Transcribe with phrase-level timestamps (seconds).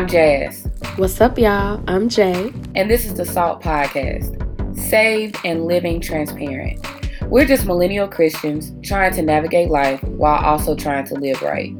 [0.00, 0.66] I'm Jas.
[0.96, 1.84] What's up, y'all?
[1.86, 2.54] I'm Jay.
[2.74, 4.34] And this is the SALT Podcast
[4.74, 6.82] Saved and Living Transparent.
[7.24, 11.74] We're just millennial Christians trying to navigate life while also trying to live right.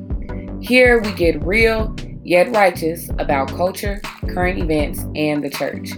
[0.60, 5.88] Here we get real yet righteous about culture, current events, and the church.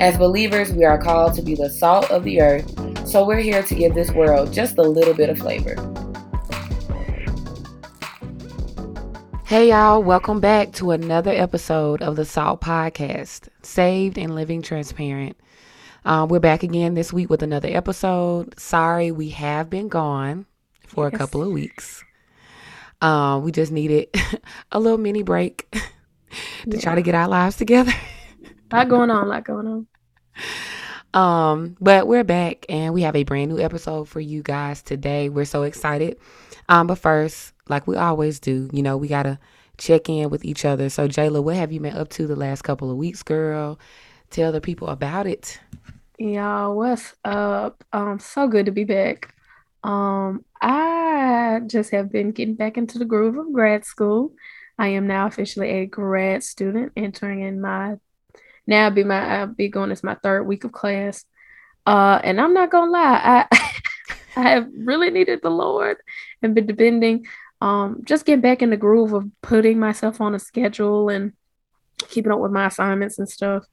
[0.00, 3.62] As believers, we are called to be the salt of the earth, so we're here
[3.62, 5.74] to give this world just a little bit of flavor.
[9.48, 15.38] Hey, y'all, welcome back to another episode of the Salt Podcast Saved and Living Transparent.
[16.04, 18.60] Uh, we're back again this week with another episode.
[18.60, 20.44] Sorry, we have been gone
[20.86, 21.14] for yes.
[21.14, 22.04] a couple of weeks.
[23.00, 24.14] Uh, we just needed
[24.72, 25.80] a little mini break to
[26.66, 26.80] yeah.
[26.80, 27.94] try to get our lives together.
[28.70, 29.86] a lot going on, a lot going on.
[31.14, 35.30] Um, but we're back and we have a brand new episode for you guys today.
[35.30, 36.18] We're so excited.
[36.68, 39.38] Um, but first, like we always do, you know, we gotta
[39.78, 40.88] check in with each other.
[40.88, 43.78] So Jayla, what have you been up to the last couple of weeks, girl?
[44.30, 45.58] Tell the people about it.
[46.18, 47.84] Y'all, what's up?
[47.92, 49.34] Um, so good to be back.
[49.84, 54.32] Um, I just have been getting back into the groove of grad school.
[54.78, 57.98] I am now officially a grad student, entering in my
[58.66, 61.24] now be my I'll be going as my third week of class.
[61.86, 63.70] Uh, and I'm not gonna lie, I
[64.36, 65.96] I have really needed the Lord
[66.42, 67.26] and been depending,
[67.60, 71.32] um, just get back in the groove of putting myself on a schedule and
[71.98, 73.64] keeping up with my assignments and stuff.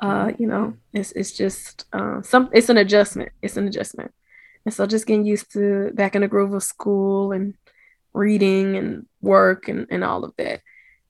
[0.00, 3.30] Uh, you know, it's it's just uh, some it's an adjustment.
[3.40, 4.12] It's an adjustment.
[4.64, 7.54] And so just getting used to back in the groove of school and
[8.12, 10.60] reading and work and, and all of that.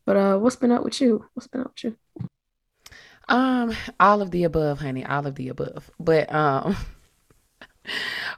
[0.04, 1.26] But uh what's been up with you?
[1.34, 1.96] What's been up with you?
[3.28, 5.90] Um, all of the above, honey, all of the above.
[5.98, 6.76] But um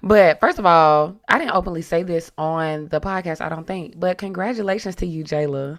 [0.03, 3.98] but first of all, I didn't openly say this on the podcast, I don't think.
[3.98, 5.78] But congratulations to you, Jayla.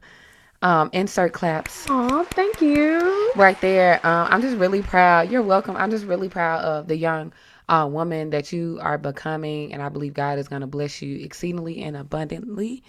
[0.62, 1.86] Um, insert claps.
[1.90, 3.32] Oh, thank you.
[3.36, 3.96] Right there.
[4.06, 5.30] Um, I'm just really proud.
[5.30, 5.76] You're welcome.
[5.76, 7.34] I'm just really proud of the young
[7.70, 11.24] uh, woman that you are becoming, and I believe God is going to bless you
[11.24, 12.84] exceedingly and abundantly.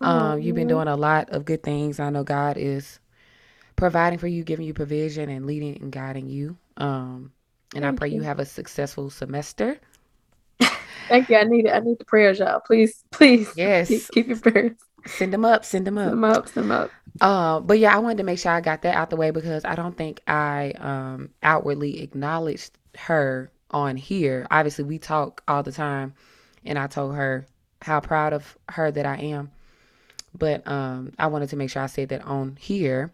[0.00, 0.40] Um.
[0.40, 2.00] You've been doing a lot of good things.
[2.00, 2.98] I know God is
[3.76, 6.56] providing for you, giving you provision, and leading and guiding you.
[6.76, 7.32] Um,
[7.74, 8.16] and Thank I pray you.
[8.16, 9.78] you have a successful semester.
[11.08, 11.36] Thank you.
[11.36, 11.70] I need it.
[11.72, 12.60] I need the prayers, y'all.
[12.60, 13.52] Please, please.
[13.56, 13.88] Yes.
[13.88, 14.76] Keep, keep your prayers.
[15.06, 15.64] Send them up.
[15.64, 16.08] Send them up.
[16.08, 16.48] Send them up.
[16.48, 16.90] Send them up.
[17.20, 19.64] Uh, but yeah, I wanted to make sure I got that out the way because
[19.64, 24.46] I don't think I um outwardly acknowledged her on here.
[24.50, 26.14] Obviously, we talk all the time,
[26.64, 27.46] and I told her
[27.82, 29.50] how proud of her that I am.
[30.36, 33.12] But um, I wanted to make sure I said that on here.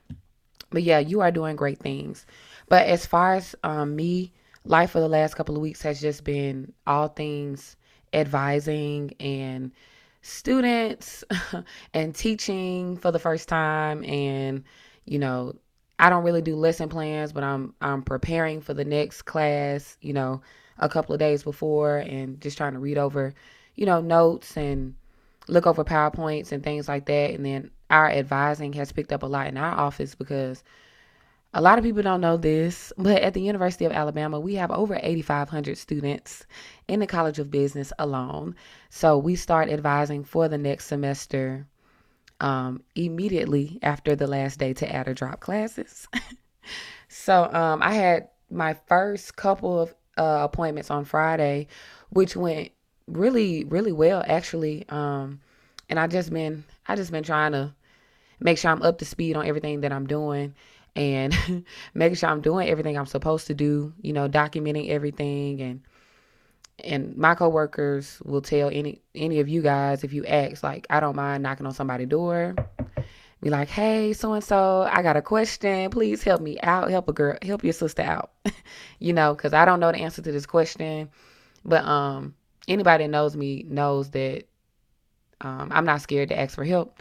[0.71, 2.25] But yeah, you are doing great things.
[2.69, 4.33] But as far as um, me,
[4.65, 7.77] life for the last couple of weeks has just been all things
[8.13, 9.73] advising and
[10.23, 11.25] students
[11.95, 14.65] and teaching for the first time and
[15.07, 15.55] you know
[16.01, 20.15] I don't really do lesson plans, but I'm I'm preparing for the next class, you
[20.15, 20.41] know,
[20.79, 23.35] a couple of days before and just trying to read over,
[23.75, 24.95] you know, notes and
[25.47, 27.33] look over PowerPoints and things like that.
[27.33, 30.65] And then our advising has picked up a lot in our office because
[31.53, 34.71] a lot of people don't know this, but at the University of Alabama, we have
[34.71, 36.47] over 8,500 students
[36.87, 38.55] in the College of Business alone.
[38.89, 41.67] So we start advising for the next semester
[42.41, 46.07] um, immediately after the last day to add or drop classes.
[47.09, 51.67] so um, I had my first couple of uh, appointments on Friday,
[52.11, 52.71] which went
[53.09, 54.85] really, really well actually.
[54.89, 55.41] Um,
[55.89, 57.75] and I just been, I just been trying to
[58.39, 60.55] make sure I'm up to speed on everything that I'm doing
[60.97, 61.65] and
[61.95, 63.93] making sure I'm doing everything I'm supposed to do.
[64.01, 65.61] You know, documenting everything.
[65.61, 65.81] And
[66.85, 71.01] and my coworkers will tell any any of you guys if you ask like I
[71.01, 72.55] don't mind knocking on somebody's door.
[73.43, 75.91] Be like hey so and so I got a question.
[75.91, 76.91] Please help me out.
[76.91, 78.31] Help a girl help your sister out.
[79.03, 81.09] You know cuz I don't know the answer to this question.
[81.65, 82.35] But um
[82.69, 84.45] anybody that knows me knows that
[85.41, 87.01] um I'm not scared to ask for help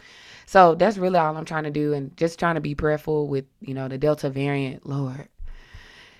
[0.50, 3.44] so that's really all I'm trying to do and just trying to be prayerful with
[3.60, 5.28] you know the delta variant lord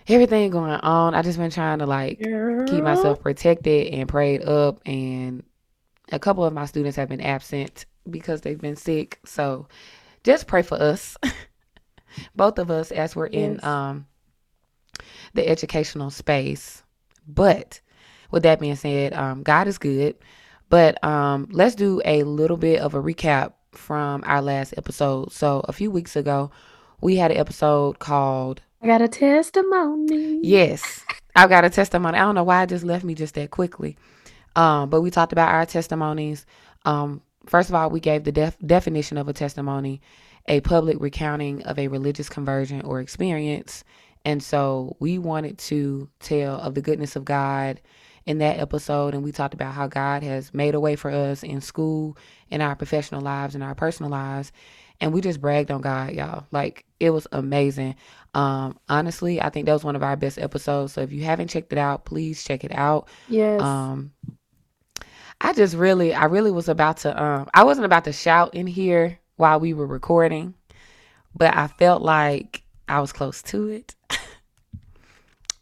[0.09, 1.15] everything going on.
[1.15, 2.67] I just been trying to like Girl.
[2.67, 4.81] keep myself protected and prayed up.
[4.87, 5.45] And
[6.13, 9.19] a couple of my students have been absent because they've been sick.
[9.25, 9.69] So
[10.25, 11.17] just pray for us,
[12.37, 13.35] both of us, as we're yes.
[13.35, 14.07] in um
[15.35, 16.83] the educational space.
[17.27, 17.81] But
[18.31, 20.17] with that being said, um, God is good.
[20.69, 25.33] But um, let's do a little bit of a recap from our last episode.
[25.33, 26.51] So a few weeks ago,
[27.01, 30.41] we had an episode called I got a testimony.
[30.43, 31.05] Yes,
[31.37, 32.17] I've got a testimony.
[32.17, 33.97] I don't know why it just left me just that quickly.
[34.57, 36.47] Um, but we talked about our testimonies.
[36.85, 40.01] Um, first of all, we gave the def- definition of a testimony,
[40.47, 43.85] a public recounting of a religious conversion or experience.
[44.25, 47.81] And so we wanted to tell of the goodness of God
[48.27, 49.15] in that episode.
[49.15, 52.17] And we talked about how God has made a way for us in school,
[52.51, 54.53] in our professional lives, in our personal lives.
[55.01, 56.47] And we just bragged on God, y'all.
[56.51, 57.97] Like it was amazing.
[58.35, 60.93] Um, honestly, I think that was one of our best episodes.
[60.93, 63.09] So if you haven't checked it out, please check it out.
[63.29, 63.61] Yes.
[63.63, 64.13] Um,
[65.41, 68.67] I just really, I really was about to, um, I wasn't about to shout in
[68.67, 70.55] here while we were recording,
[71.35, 73.95] but I felt like I was close to it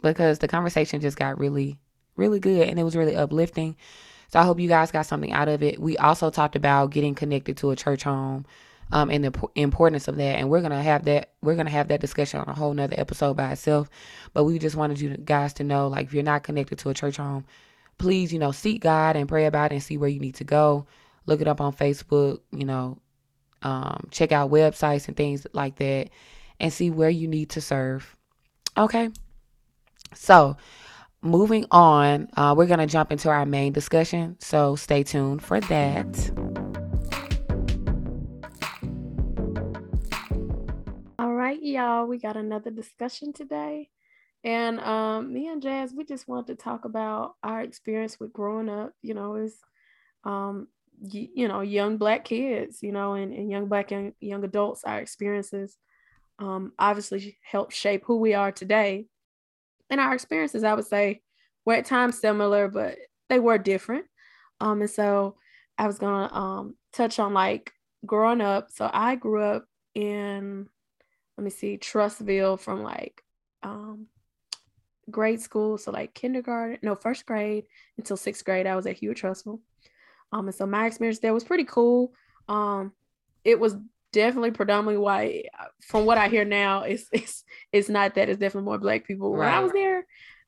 [0.02, 1.78] because the conversation just got really,
[2.19, 3.76] really good and it was really uplifting.
[4.31, 5.81] So I hope you guys got something out of it.
[5.81, 8.44] We also talked about getting connected to a church home
[8.93, 10.37] um, and the importance of that.
[10.38, 13.37] And we're gonna have that we're gonna have that discussion on a whole nother episode
[13.37, 13.88] by itself.
[14.32, 16.94] But we just wanted you guys to know, like, if you're not connected to a
[16.94, 17.44] church home,
[17.99, 20.44] please, you know, seek God and pray about it and see where you need to
[20.44, 20.87] go.
[21.26, 22.99] Look it up on Facebook, you know,
[23.62, 26.11] um, check out websites and things like that,
[26.61, 28.17] and see where you need to serve.
[28.76, 29.11] Okay.
[30.14, 30.56] So,
[31.23, 34.37] moving on, uh, we're gonna jump into our main discussion.
[34.41, 36.31] So stay tuned for that.
[41.19, 43.91] All right, y'all, we got another discussion today.
[44.44, 48.69] And um, me and Jas, we just want to talk about our experience with growing
[48.69, 49.56] up, you know, as
[50.25, 50.69] um,
[51.00, 54.85] y- you know, young black kids, you know, and, and young black and young adults,
[54.85, 55.76] our experiences
[56.38, 59.06] um, obviously help shape who we are today.
[59.90, 61.23] And our experiences, I would say,
[61.64, 62.96] were at times similar, but
[63.29, 64.06] they were different.
[64.61, 65.37] Um, and so
[65.76, 67.73] I was gonna um touch on like
[68.05, 68.70] growing up.
[68.70, 69.64] So I grew up
[69.94, 70.69] in
[71.38, 73.23] let me see, Trussville from like
[73.62, 74.08] um,
[75.08, 77.64] grade school, so like kindergarten, no, first grade
[77.96, 78.67] until sixth grade.
[78.67, 79.61] I was at Hewitt Trussville.
[80.32, 82.12] Um, and so my experience there was pretty cool.
[82.49, 82.93] Um,
[83.44, 83.76] it was
[84.12, 85.46] definitely predominantly white.
[85.82, 88.28] From what I hear now, it's it's it's not that.
[88.28, 89.32] It's definitely more black people.
[89.32, 90.06] When I was there,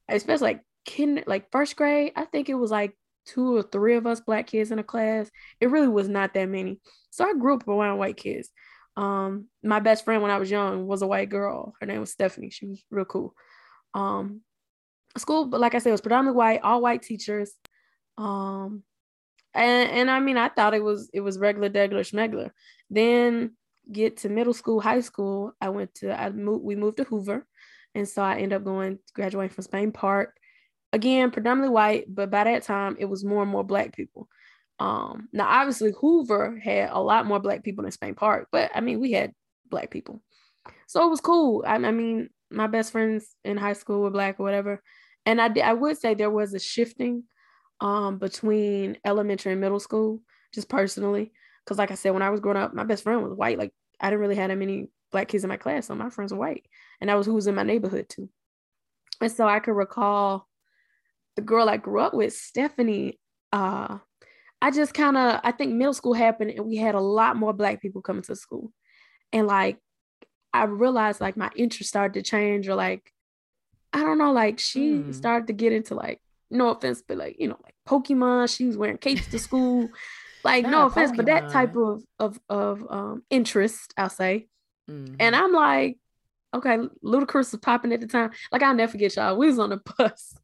[0.09, 2.97] especially like kind like first grade, I think it was like
[3.27, 5.31] two or three of us black kids in a class.
[5.61, 6.81] It really was not that many.
[7.11, 8.51] So I grew up around white kids.
[8.97, 11.75] Um, my best friend when I was young was a white girl.
[11.81, 12.51] Her name was Stephanie.
[12.51, 13.35] She was real cool.
[13.95, 14.43] Um,
[15.17, 17.53] school, but like I said, it was predominantly white, all white teachers.
[18.19, 18.83] Um,
[19.55, 22.51] and and I mean, I thought it was it was regular, regular, schmegler.
[22.89, 23.57] Then
[23.91, 25.53] get to middle school, high school.
[25.61, 26.65] I went to I moved.
[26.65, 27.47] We moved to Hoover,
[27.95, 30.37] and so I ended up going graduating from Spain Park.
[30.93, 34.29] Again, predominantly white, but by that time it was more and more black people.
[34.79, 38.81] Um, now obviously Hoover had a lot more black people than Spain Park, but I
[38.81, 39.33] mean we had
[39.69, 40.23] black people,
[40.87, 41.65] so it was cool.
[41.67, 44.83] I, I mean my best friends in high school were black or whatever,
[45.27, 47.25] and I I would say there was a shifting
[47.81, 50.21] um between elementary and middle school,
[50.53, 51.33] just personally,
[51.65, 53.59] because like I said, when I was growing up, my best friend was white.
[53.59, 56.33] Like I didn't really have that many black kids in my class, so my friends
[56.33, 56.67] were white,
[57.01, 58.29] and that was who was in my neighborhood too.
[59.21, 60.47] And so I could recall
[61.37, 63.19] the girl I grew up with, Stephanie.
[63.53, 63.99] Uh,
[64.63, 67.53] I just kind of I think middle school happened and we had a lot more
[67.53, 68.73] black people coming to school.
[69.33, 69.79] And like
[70.53, 73.11] I realized like my interest started to change or like
[73.93, 75.15] I don't know, like she mm.
[75.15, 76.21] started to get into like
[76.51, 79.89] no offense, but like, you know, like Pokemon, she was wearing capes to school.
[80.43, 81.17] Like no offense, Pokemon.
[81.17, 84.47] but that type of of of um interest, I'll say.
[84.91, 85.17] Mm-hmm.
[85.21, 85.99] And I'm like,
[86.55, 88.31] okay, Ludacris was popping at the time.
[88.51, 89.37] Like I'll never forget y'all.
[89.37, 90.35] We was on the bus,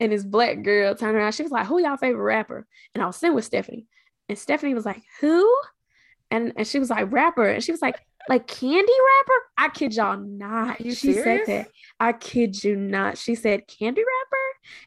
[0.00, 1.32] and this black girl turned around.
[1.32, 3.86] She was like, "Who y'all favorite rapper?" And I was sitting with Stephanie,
[4.28, 5.54] and Stephanie was like, "Who?"
[6.30, 9.94] And and she was like, "Rapper," and she was like, "Like Candy Rapper?" I kid
[9.94, 10.80] y'all not.
[10.80, 11.46] you she serious?
[11.46, 11.68] said that.
[12.00, 13.18] I kid you not.
[13.18, 14.31] She said Candy Rapper,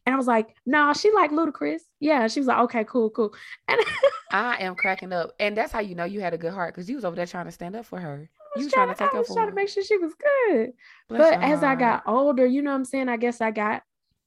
[0.05, 3.09] and I was like, "No, nah, she like Ludacris." Yeah, she was like, "Okay, cool,
[3.09, 3.33] cool."
[3.67, 3.79] And
[4.31, 6.89] I am cracking up, and that's how you know you had a good heart because
[6.89, 9.13] you was over there trying to stand up for her you trying, trying to take
[9.13, 10.73] I was trying to make sure she was good.
[11.09, 13.09] Bless but as I got older, you know what I'm saying?
[13.09, 13.83] I guess I got,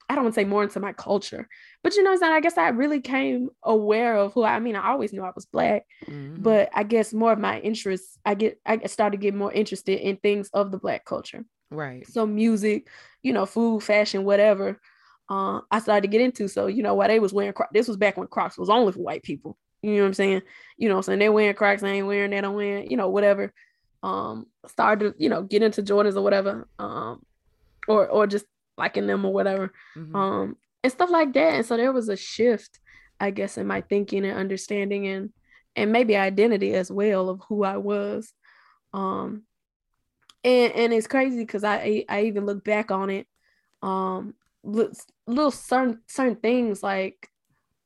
[0.09, 1.49] I don't want to say more into my culture,
[1.83, 2.33] but you know what I'm saying?
[2.33, 5.33] I guess I really came aware of who I, I mean, I always knew I
[5.35, 6.43] was black, mm-hmm.
[6.43, 10.17] but I guess more of my interests, I get, I started getting more interested in
[10.17, 11.45] things of the black culture.
[11.71, 12.07] Right.
[12.09, 12.89] So music,
[13.23, 14.81] you know, food, fashion, whatever.
[15.29, 16.49] Uh, I started to get into.
[16.49, 18.93] So, you know, why they was wearing Crocs, this was back when Crocs was only
[18.93, 19.59] for white people.
[19.83, 20.43] You know what I'm saying?
[20.77, 23.09] You know, i'm saying they wearing Crocs, I ain't wearing they don't wear, you know,
[23.09, 23.53] whatever
[24.03, 27.25] um started to you know get into Jordans or whatever um
[27.89, 30.15] or or just liking them or whatever mm-hmm.
[30.15, 32.79] um and stuff like that and so there was a shift
[33.19, 35.33] I guess in my thinking and understanding and
[35.75, 38.33] and maybe identity as well of who I was
[38.93, 39.43] um
[40.45, 43.27] and and it's crazy because I I even look back on it
[43.83, 44.35] um
[44.65, 47.29] little certain certain things like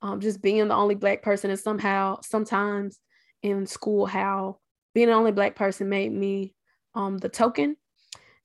[0.00, 2.98] um just being the only black person and somehow sometimes
[3.42, 4.58] in school how
[4.94, 6.54] being the only black person made me
[6.94, 7.76] um the token.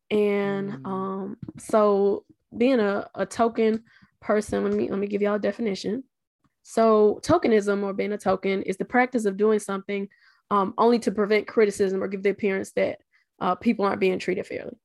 [0.09, 0.85] And Mm.
[0.85, 2.25] um so
[2.57, 3.83] being a, a token
[4.21, 6.03] person, let me let me give y'all a definition.
[6.63, 10.07] So tokenism or being a token is the practice of doing something
[10.51, 12.99] um, only to prevent criticism or give the appearance that
[13.39, 14.77] uh, people aren't being treated fairly.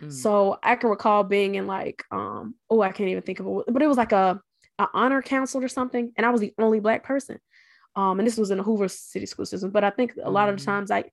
[0.00, 0.12] Mm.
[0.12, 3.72] So I can recall being in like, um, oh, I can't even think of it,
[3.72, 4.40] but it was like a,
[4.78, 7.38] a honor council or something, and I was the only black person.
[7.96, 9.70] Um, and this was in the Hoover City School System.
[9.70, 10.66] But I think a lot of the Mhm.
[10.66, 11.04] times, I,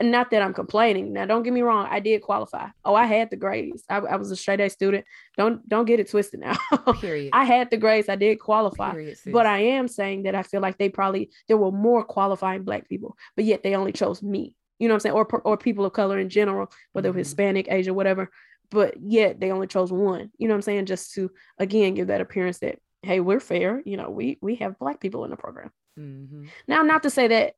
[0.00, 1.12] not that I'm complaining.
[1.12, 2.68] Now, don't get me wrong, I did qualify.
[2.84, 3.84] Oh, I had the grades.
[3.88, 5.04] I, I was a straight A student.
[5.36, 6.56] Don't don't get it twisted now.
[7.00, 7.30] Period.
[7.32, 8.08] I had the grades.
[8.08, 8.92] I did qualify.
[8.92, 9.18] Period.
[9.26, 12.88] But I am saying that I feel like they probably there were more qualifying black
[12.88, 14.56] people, but yet they only chose me.
[14.82, 15.14] You know what I'm saying?
[15.14, 17.18] Or or people of color in general, whether Mhm.
[17.18, 18.30] Hispanic, Asian, whatever.
[18.68, 20.32] But yet they only chose one.
[20.38, 20.86] You know what I'm saying?
[20.86, 23.80] Just to again give that appearance that hey, we're fair.
[23.84, 25.70] You know, we we have black people in the program.
[25.98, 26.48] Mhm.
[26.66, 27.54] Now, not to say that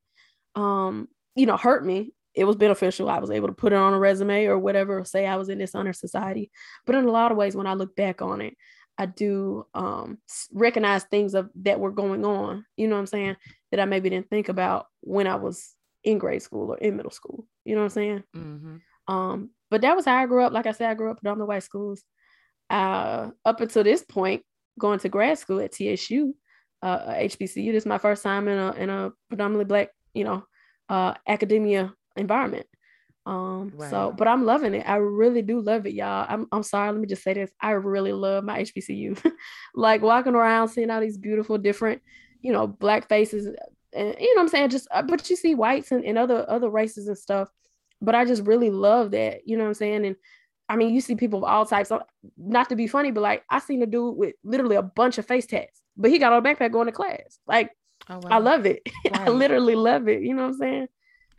[0.54, 2.12] um, you know, hurt me.
[2.35, 3.09] It was beneficial.
[3.09, 5.49] I was able to put it on a resume or whatever, or say I was
[5.49, 6.50] in this honor society.
[6.85, 8.54] But in a lot of ways, when I look back on it,
[8.99, 10.19] I do um
[10.52, 13.37] recognize things of that were going on, you know what I'm saying,
[13.71, 17.11] that I maybe didn't think about when I was in grade school or in middle
[17.11, 17.46] school.
[17.64, 18.25] You know what I'm saying?
[18.37, 18.80] Mhm.
[19.08, 20.52] Um, but that was how I grew up.
[20.52, 22.04] Like I said, I grew up in the white schools.
[22.70, 24.42] Uh, up until this point,
[24.78, 26.34] going to grad school at TSU,
[26.82, 27.73] uh, HBCU.
[27.73, 30.44] This is my first time in a in a predominantly black, you know,
[30.88, 32.66] uh, academia environment.
[33.26, 34.87] Um, so, but I'm loving it.
[34.87, 36.26] I really do love it, y'all.
[36.28, 36.92] I'm I'm sorry.
[36.92, 37.50] Let me just say this.
[37.61, 39.32] I really love my HBCU.
[39.75, 42.02] like walking around, seeing all these beautiful, different,
[42.42, 43.49] you know, black faces,
[43.94, 44.70] and you know what I'm saying.
[44.70, 47.48] Just, uh, but you see whites and, and other other races and stuff
[48.04, 49.46] but I just really love that.
[49.46, 50.06] You know what I'm saying?
[50.06, 50.16] And
[50.68, 51.88] I mean, you see people of all types.
[51.88, 52.02] So,
[52.36, 55.26] not to be funny, but like I seen a dude with literally a bunch of
[55.26, 57.38] face tats, but he got on a backpack going to class.
[57.46, 57.70] Like
[58.08, 58.86] Oh, I love it.
[59.12, 60.22] I literally love it.
[60.22, 60.88] You know what I'm saying?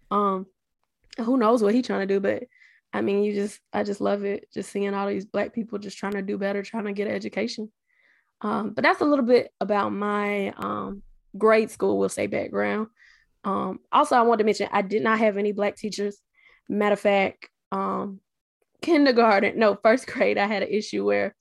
[0.10, 0.46] Um,
[1.18, 2.44] who knows what he's trying to do, but
[2.92, 4.48] I mean, you just I just love it.
[4.54, 7.14] Just seeing all these black people just trying to do better, trying to get an
[7.14, 7.72] education.
[8.42, 11.04] Um, but that's a little bit about my um
[11.38, 12.88] grade school, we'll say background.
[13.44, 16.18] Um, also I wanted to mention I did not have any black teachers.
[16.68, 18.20] Matter of fact, um,
[18.82, 21.36] kindergarten, no, first grade, I had an issue where,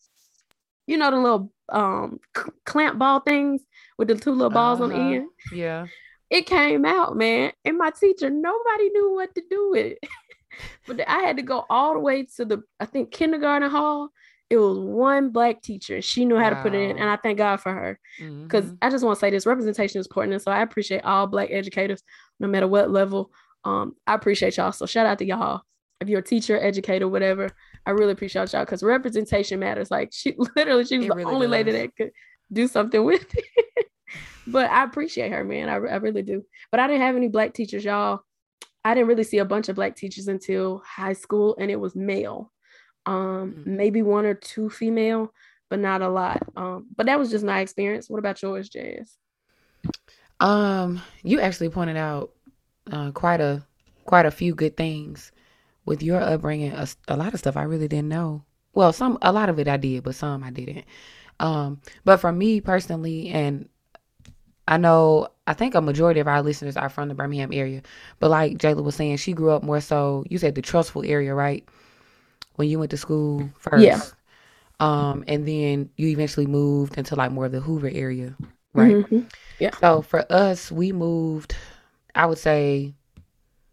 [0.86, 2.18] you know, the little um
[2.66, 3.62] clamp ball things
[3.96, 5.14] with the two little balls on the Uh-huh.
[5.14, 5.28] end.
[5.52, 5.86] Yeah.
[6.30, 9.98] It came out, man, and my teacher, nobody knew what to do with it.
[10.86, 14.10] but I had to go all the way to the, I think, kindergarten hall.
[14.54, 16.00] It was one black teacher.
[16.02, 17.98] She knew how to put it in, and I thank God for her
[18.42, 18.78] because Mhm.
[18.82, 20.34] I just want to say this representation is important.
[20.34, 22.02] And so I appreciate all black educators,
[22.40, 23.32] no matter what level.
[23.64, 24.72] Um, I appreciate y'all.
[24.72, 25.62] So shout out to y'all.
[26.00, 27.48] If you're a teacher, educator, whatever,
[27.86, 29.90] I really appreciate y'all because representation matters.
[29.90, 32.10] Like she literally, she was It the really only lady that could
[32.52, 33.86] do something with it.
[34.46, 35.68] but I appreciate her, man.
[35.68, 36.44] I, I really do.
[36.70, 38.20] But I didn't have any black teachers, y'all.
[38.84, 41.96] I didn't really see a bunch of black teachers until high school, and it was
[41.96, 42.52] male.
[43.06, 43.66] Um, Mm.
[43.66, 45.32] maybe one or two female,
[45.70, 46.42] but not a lot.
[46.56, 48.08] Um, but that was just my experience.
[48.10, 49.18] What about yours, Jas?
[50.40, 52.32] Um, you actually pointed out
[52.90, 53.62] uh, quite a
[54.04, 55.32] quite a few good things
[55.86, 56.72] with your upbringing.
[57.08, 58.44] A lot of stuff I really didn't know.
[58.74, 60.84] Well, some a lot of it I did, but some I didn't.
[61.40, 63.68] Um, but for me personally, and
[64.68, 67.82] I know I think a majority of our listeners are from the Birmingham area.
[68.18, 70.24] But like Jayla was saying, she grew up more so.
[70.28, 71.66] You said the Trussville area, right?
[72.56, 73.84] When you went to school first.
[73.86, 74.02] Yeah.
[74.80, 78.36] Um, and then you eventually moved into like more of the Hoover area,
[78.74, 78.98] right?
[79.10, 79.30] Mhm.
[79.80, 81.56] So for us, we moved,
[82.14, 82.94] I would say,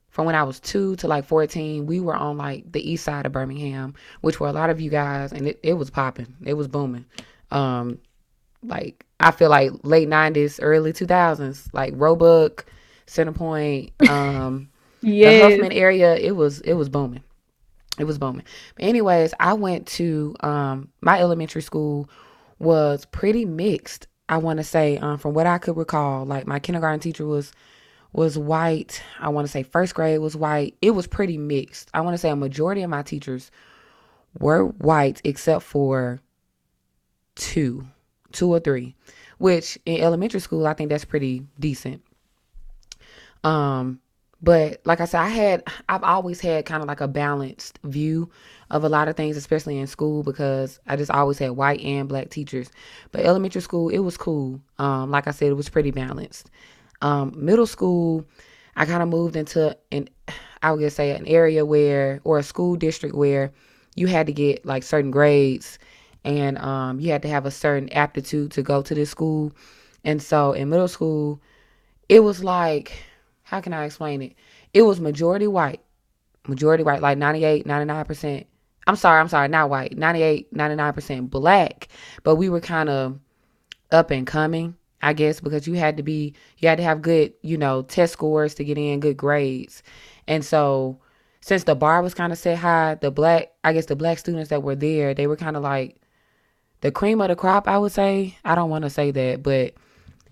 [0.09, 3.25] from when I was two to like 14, we were on like the east side
[3.25, 6.35] of Birmingham, which were a lot of you guys, and it, it was popping.
[6.45, 7.05] It was booming.
[7.51, 7.99] Um,
[8.63, 12.65] like, I feel like late 90s, early 2000s, like Roebuck,
[13.07, 14.69] Centerpoint, um,
[15.21, 17.23] the Huffman area, it was it was booming.
[18.01, 18.43] It was booming.
[18.75, 22.09] But anyways, I went to um my elementary school
[22.59, 24.07] was pretty mixed.
[24.29, 27.51] I want to say um from what I could recall, like my kindergarten teacher was
[28.13, 29.01] was white.
[29.19, 30.75] I want to say first grade was white.
[30.81, 31.89] It was pretty mixed.
[31.93, 33.51] I want to say a majority of my teachers
[34.39, 36.21] were white except for
[37.35, 37.87] two,
[38.31, 38.95] two or three,
[39.37, 42.01] which in elementary school I think that's pretty decent.
[43.43, 43.99] Um,
[44.41, 48.29] but like I said, I had I've always had kind of like a balanced view
[48.71, 52.09] of a lot of things, especially in school, because I just always had white and
[52.09, 52.71] black teachers.
[53.11, 54.61] But elementary school, it was cool.
[54.79, 56.49] Um, like I said, it was pretty balanced.
[57.01, 58.25] Um, middle school,
[58.75, 60.09] I kind of moved into an
[60.63, 63.51] I would say an area where or a school district where
[63.95, 65.77] you had to get like certain grades
[66.23, 69.51] and um, you had to have a certain aptitude to go to this school.
[70.03, 71.41] And so in middle school,
[72.09, 72.93] it was like
[73.51, 74.33] how can I explain it?
[74.73, 75.81] it was majority white.
[76.47, 78.45] Majority white, like 98, 99%.
[78.87, 79.97] I'm sorry, I'm sorry, not white.
[79.97, 81.89] 98, 99% black.
[82.23, 83.19] But we were kind of
[83.91, 87.33] up and coming, I guess, because you had to be you had to have good,
[87.41, 89.83] you know, test scores to get in, good grades.
[90.27, 90.97] And so
[91.41, 94.49] since the bar was kind of set high, the black I guess the black students
[94.49, 95.97] that were there, they were kind of like
[96.79, 98.37] the cream of the crop, I would say.
[98.45, 99.75] I don't want to say that, but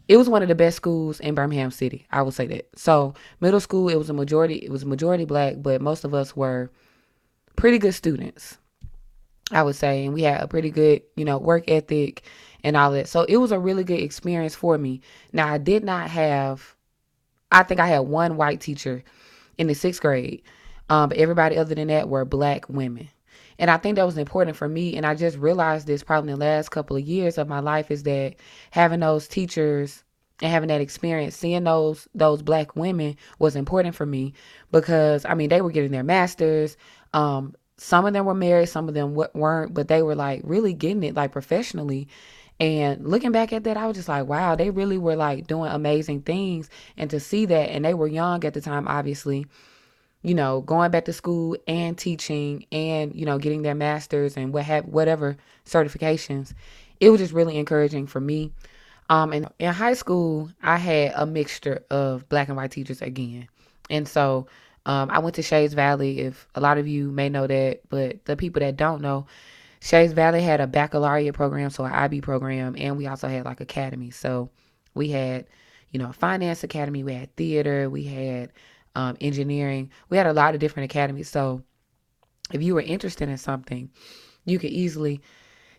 [0.10, 2.08] it was one of the best schools in Birmingham City.
[2.12, 2.68] I would say that.
[2.76, 4.56] So middle school, it was a majority.
[4.56, 6.72] It was majority black, but most of us were
[7.56, 8.58] pretty good students.
[9.52, 12.24] I would say, and we had a pretty good, you know, work ethic
[12.64, 13.08] and all that.
[13.08, 15.02] So it was a really good experience for me.
[15.32, 16.76] Now I did not have.
[17.52, 19.04] I think I had one white teacher
[19.60, 20.42] in the sixth grade,
[20.90, 23.10] um, but everybody other than that were black women.
[23.60, 24.96] And I think that was important for me.
[24.96, 27.92] And I just realized this probably in the last couple of years of my life
[27.92, 28.36] is that
[28.72, 30.04] having those teachers
[30.42, 34.34] and having that experience, seeing those those black women was important for me
[34.72, 36.78] because I mean they were getting their masters.
[37.14, 40.74] Um, some of them were married, some of them weren't, but they were like really
[40.74, 42.08] getting it like professionally.
[42.62, 45.72] And looking back at that, I was just like, wow, they really were like doing
[45.72, 46.70] amazing things.
[46.98, 49.46] And to see that, and they were young at the time, obviously,
[50.22, 54.54] you know, going back to school and teaching and, you know, getting their masters and
[54.54, 56.54] what have whatever certifications.
[57.00, 58.52] It was just really encouraging for me.
[59.10, 63.48] Um, and in high school, I had a mixture of black and white teachers again.
[63.90, 64.48] And so
[64.86, 66.20] um, I went to Shades Valley.
[66.20, 69.26] If a lot of you may know that, but the people that don't know,
[69.82, 73.62] Shades Valley had a baccalaureate program, so an IB program, and we also had like
[73.62, 74.12] academy.
[74.12, 74.50] So
[74.94, 75.46] we had,
[75.92, 78.52] you know, finance academy, we had theater, we had
[78.96, 79.92] um, engineering.
[80.10, 81.30] We had a lot of different academies.
[81.30, 81.64] So
[82.52, 83.90] if you were interested in something,
[84.46, 85.22] you could easily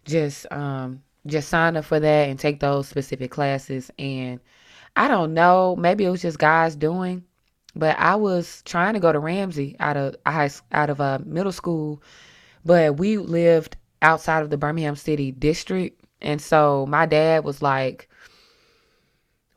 [0.05, 3.90] just um, just sign up for that and take those specific classes.
[3.99, 4.40] And
[4.97, 7.25] I don't know, maybe it was just guys doing,
[7.75, 11.18] but I was trying to go to Ramsay out of high out of a uh,
[11.25, 12.03] middle school,
[12.64, 18.09] but we lived outside of the Birmingham City district, and so my dad was like,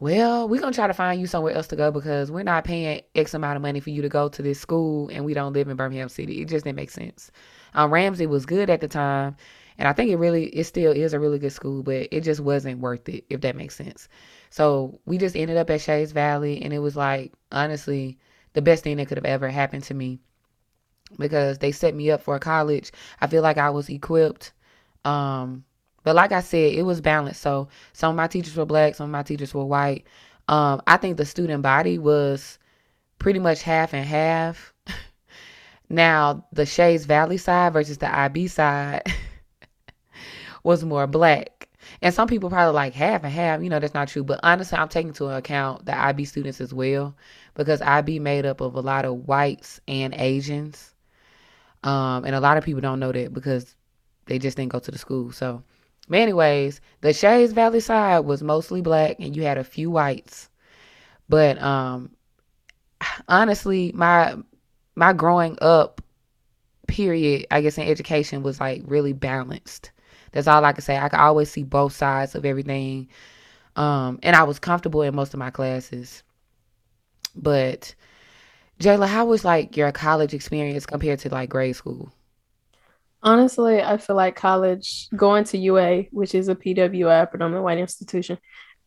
[0.04, 3.02] well, we're gonna try to find you somewhere else to go because we're not paying
[3.16, 5.70] X amount of money for you to go to this school and we don't live
[5.70, 6.42] in Birmingham City.
[6.42, 7.32] It just didn't make sense.
[7.74, 9.38] Um, Ramsay was good at the time,
[9.78, 12.42] and I think it really it still is a really good school, but it just
[12.42, 14.10] wasn't worth it, if that makes sense.
[14.50, 18.20] So we just ended up at Shades Valley and it was like honestly
[18.52, 20.20] the best thing that could have ever happened to me
[21.18, 22.92] because they set me up for a college.
[23.22, 24.52] I feel like I was equipped.
[25.06, 25.64] Um,
[26.04, 27.42] but like I said, it was balanced.
[27.42, 30.06] So some of my teachers were black, some of my teachers were white.
[30.48, 32.60] Um, I think the student body was
[33.20, 34.74] pretty much half and half.
[35.90, 39.04] now the Shades Valley side versus the IB side
[40.64, 41.70] was more black.
[42.02, 43.62] And some people probably like half and half.
[43.62, 44.24] You know, that's not true.
[44.24, 47.16] But honestly, I'm taking into account the IB students as well
[47.56, 50.94] because IB made up of a lot of whites and Asians.
[51.84, 53.76] Um, and a lot of people don't know that because
[54.26, 55.32] they just didn't go to the school.
[55.32, 55.64] So
[56.08, 60.50] but anyways, the Shades Valley side was mostly black and you had a few whites.
[61.30, 62.12] But um
[63.28, 64.36] honestly, my
[64.96, 66.02] my growing up
[66.88, 69.92] period, I guess in education was like really balanced.
[70.32, 70.98] That's all I can say.
[70.98, 73.08] I could always see both sides of everything.
[73.76, 76.24] Um and I was comfortable in most of my classes.
[77.36, 77.96] But
[78.80, 82.12] Jayla, how was like your college experience compared to like grade school?
[83.24, 88.38] Honestly, I feel like college, going to UA, which is a PWI, predominantly white institution,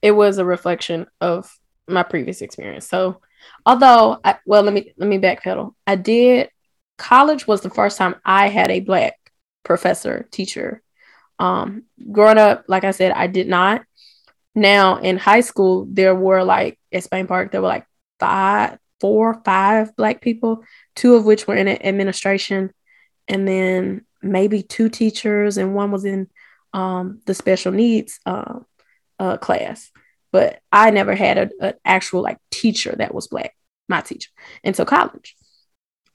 [0.02, 1.50] it was a reflection of
[1.88, 2.86] my previous experience.
[2.86, 3.22] So,
[3.64, 5.74] although, I, well, let me let me backpedal.
[5.86, 6.50] I did.
[6.98, 9.14] College was the first time I had a black
[9.62, 10.82] professor teacher.
[11.38, 13.84] Um, growing up, like I said, I did not.
[14.54, 17.86] Now in high school, there were like at Spain Park, there were like
[18.18, 20.62] five, four, five black people,
[20.94, 22.72] two of which were in administration,
[23.28, 26.28] and then maybe two teachers, and one was in
[26.72, 28.60] um, the special needs uh,
[29.18, 29.90] uh, class.
[30.32, 33.54] But I never had an actual like teacher that was black,
[33.88, 34.30] my teacher,
[34.62, 35.36] until college.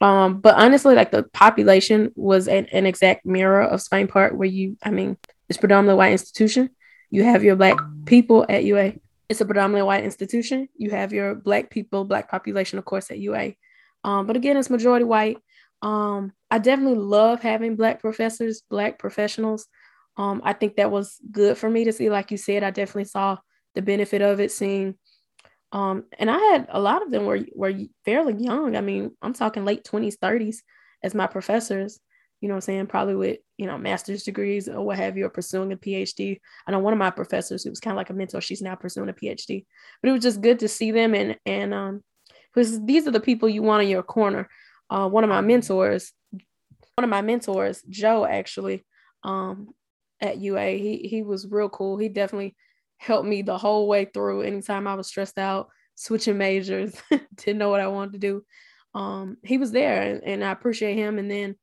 [0.02, 4.48] Um, but honestly, like the population was an, an exact mirror of Spain Park, where
[4.48, 6.72] you, I mean, it's predominantly white institution.
[7.10, 8.94] You have your black people at UA.
[9.30, 10.70] It's a predominantly white institution.
[10.76, 13.54] You have your black people, black population, of course, at UA.
[14.04, 15.38] Um, but again, it's majority white.
[15.82, 19.68] Um, I definitely love having black professors, black professionals.
[20.18, 22.10] Um, I think that was good for me to see.
[22.10, 23.38] Like you said, I definitely saw
[23.76, 24.52] the benefit of it.
[24.52, 24.96] Seeing,
[25.72, 27.74] um, and I had a lot of them were were
[28.06, 28.76] fairly young.
[28.76, 30.64] I mean, I'm talking late twenties, thirties
[31.04, 32.00] as my professors.
[32.42, 35.30] You know, I'm saying probably with you know master's degrees or what have you, or
[35.30, 36.40] pursuing a PhD.
[36.68, 38.42] I know one of my professors who was kind of like a mentor.
[38.42, 39.66] She's now pursuing a PhD.
[40.02, 42.04] But it was just good to see them and and um,
[42.54, 44.50] because these are the people you want in your corner.
[44.92, 48.86] Uh, one of my mentors, one of my mentors, Joe, actually,
[49.24, 49.70] um,
[50.20, 51.98] at UA, he he was real cool.
[51.98, 52.58] He definitely
[52.98, 54.42] helped me the whole way through.
[54.42, 56.94] Anytime I was stressed out, switching majors,
[57.36, 58.44] didn't know what I wanted to do.
[58.94, 61.18] Um, he was there, and, and I appreciate him.
[61.18, 61.56] And then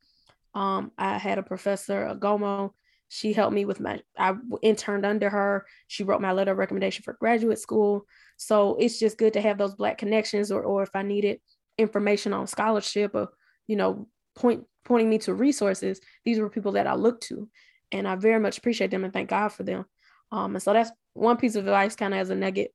[0.54, 2.72] um, I had a professor, a Gomo.
[3.10, 4.00] She helped me with my.
[4.16, 5.66] I interned under her.
[5.86, 8.06] She wrote my letter of recommendation for graduate school.
[8.38, 11.40] So it's just good to have those black connections, or or if I needed
[11.78, 13.28] information on scholarship, or
[13.66, 16.00] you know, point pointing me to resources.
[16.24, 17.48] These were people that I looked to,
[17.92, 19.84] and I very much appreciate them and thank God for them.
[20.32, 22.72] Um, and so that's one piece of advice, kind of as a nugget,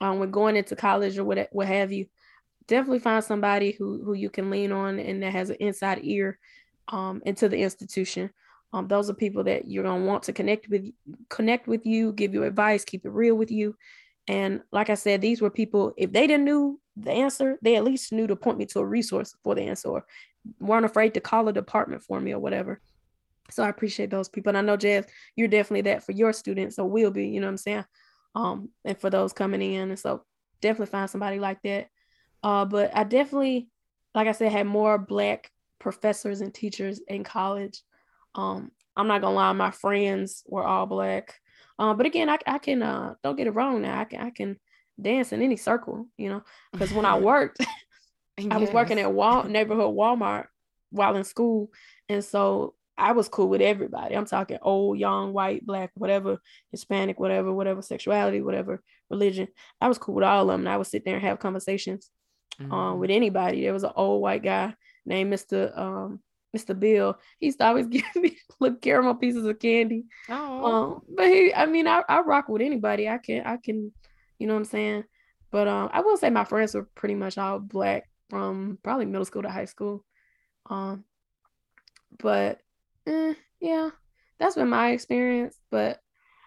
[0.00, 2.06] um, when going into college or what what have you.
[2.68, 6.38] Definitely find somebody who who you can lean on and that has an inside ear
[6.88, 8.30] um, into the institution.
[8.72, 10.90] Um, those are people that you're gonna want to connect with,
[11.28, 13.76] connect with you, give you advice, keep it real with you.
[14.28, 15.92] And like I said, these were people.
[15.96, 18.86] If they didn't knew the answer, they at least knew to point me to a
[18.86, 20.06] resource for the answer, or
[20.60, 22.80] weren't afraid to call a department for me or whatever.
[23.50, 24.50] So I appreciate those people.
[24.50, 25.04] And I know Jas,
[25.36, 27.28] you're definitely that for your students, or will be.
[27.28, 27.84] You know what I'm saying?
[28.34, 30.24] Um, and for those coming in, and so
[30.60, 31.88] definitely find somebody like that.
[32.42, 33.68] Uh, but I definitely,
[34.14, 37.82] like I said, had more black professors and teachers in college.
[38.34, 41.34] Um, I'm not gonna lie, my friends were all black.
[41.78, 44.00] Um, but again, I, I can uh, don't get it wrong now.
[44.00, 44.58] I can I can
[45.00, 47.58] dance in any circle, you know, because when I worked,
[48.38, 48.48] yes.
[48.50, 50.46] I was working at Wal neighborhood Walmart
[50.90, 51.70] while in school,
[52.08, 54.16] and so I was cool with everybody.
[54.16, 56.38] I'm talking old, young, white, black, whatever,
[56.70, 59.48] Hispanic, whatever, whatever sexuality, whatever religion.
[59.80, 60.60] I was cool with all of them.
[60.60, 62.10] And I would sit there and have conversations
[62.60, 62.72] mm-hmm.
[62.72, 63.62] um, with anybody.
[63.62, 64.74] There was an old white guy
[65.06, 65.76] named Mr.
[65.76, 66.20] Um,
[66.56, 66.78] Mr.
[66.78, 67.18] Bill.
[67.38, 70.04] He used to always give me little caramel pieces of candy.
[70.28, 70.64] Oh.
[70.64, 73.08] Um, but he, I mean, I, I rock with anybody.
[73.08, 73.92] I can, I can,
[74.38, 75.04] you know what I'm saying?
[75.50, 79.24] But um, I will say my friends were pretty much all black from probably middle
[79.24, 80.04] school to high school.
[80.70, 81.04] Um,
[82.18, 82.60] but
[83.06, 83.90] eh, yeah,
[84.38, 85.58] that's been my experience.
[85.70, 86.00] But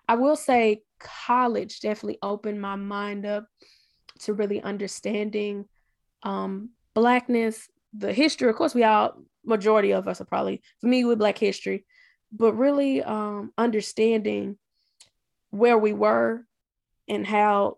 [0.07, 3.45] I will say college definitely opened my mind up
[4.21, 5.65] to really understanding
[6.23, 8.49] um, blackness, the history.
[8.49, 11.85] Of course, we all majority of us are probably familiar with Black history,
[12.31, 14.57] but really um, understanding
[15.51, 16.45] where we were
[17.07, 17.77] and how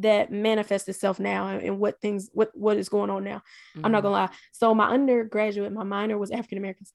[0.00, 3.42] that manifests itself now and, and what things what what is going on now.
[3.76, 3.86] Mm-hmm.
[3.86, 4.30] I'm not gonna lie.
[4.52, 6.86] So my undergraduate, my minor was African American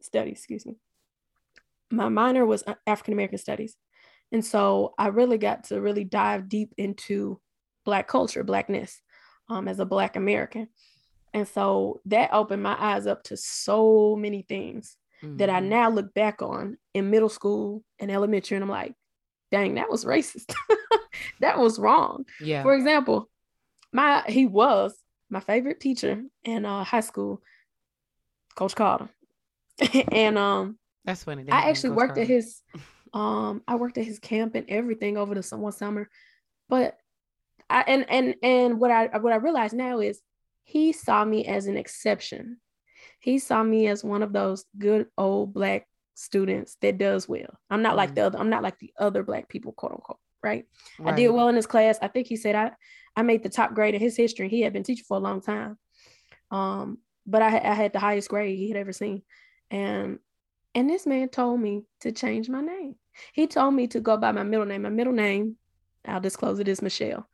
[0.00, 0.38] studies.
[0.38, 0.76] Excuse me.
[1.90, 3.76] My minor was uh, African American studies,
[4.32, 7.40] and so I really got to really dive deep into
[7.84, 9.00] Black culture, Blackness,
[9.48, 10.68] um, as a Black American.
[11.34, 15.36] And so that opened my eyes up to so many things mm-hmm.
[15.36, 15.68] that I mm-hmm.
[15.68, 18.94] now look back on in middle school and elementary, and I'm like,
[19.50, 20.54] dang, that was racist.
[21.40, 22.24] that was wrong.
[22.40, 22.62] Yeah.
[22.62, 23.28] For example,
[23.92, 24.96] my he was
[25.30, 27.42] my favorite teacher in uh, high school,
[28.54, 29.08] Coach Carter.
[30.12, 31.44] and um that's funny.
[31.50, 32.22] I actually worked Carter.
[32.22, 32.62] at his
[33.14, 36.08] um I worked at his camp and everything over the one summer.
[36.68, 36.98] But
[37.70, 40.20] I and and and what I what I realize now is
[40.68, 42.58] he saw me as an exception.
[43.20, 47.58] He saw me as one of those good old black students that does well.
[47.70, 50.18] I'm not mm like the other, I'm not like the other black people, quote unquote,
[50.42, 50.66] right?
[50.98, 51.14] right?
[51.14, 51.98] I did well in his class.
[52.02, 52.72] I think he said I
[53.16, 54.50] I made the top grade in his history.
[54.50, 55.78] He had been teaching for a long time.
[56.50, 59.22] Um, but I, I had the highest grade he had ever seen.
[59.70, 60.18] And
[60.74, 62.96] and this man told me to change my name.
[63.32, 64.82] He told me to go by my middle name.
[64.82, 65.56] My middle name,
[66.04, 67.26] I'll disclose it is Michelle.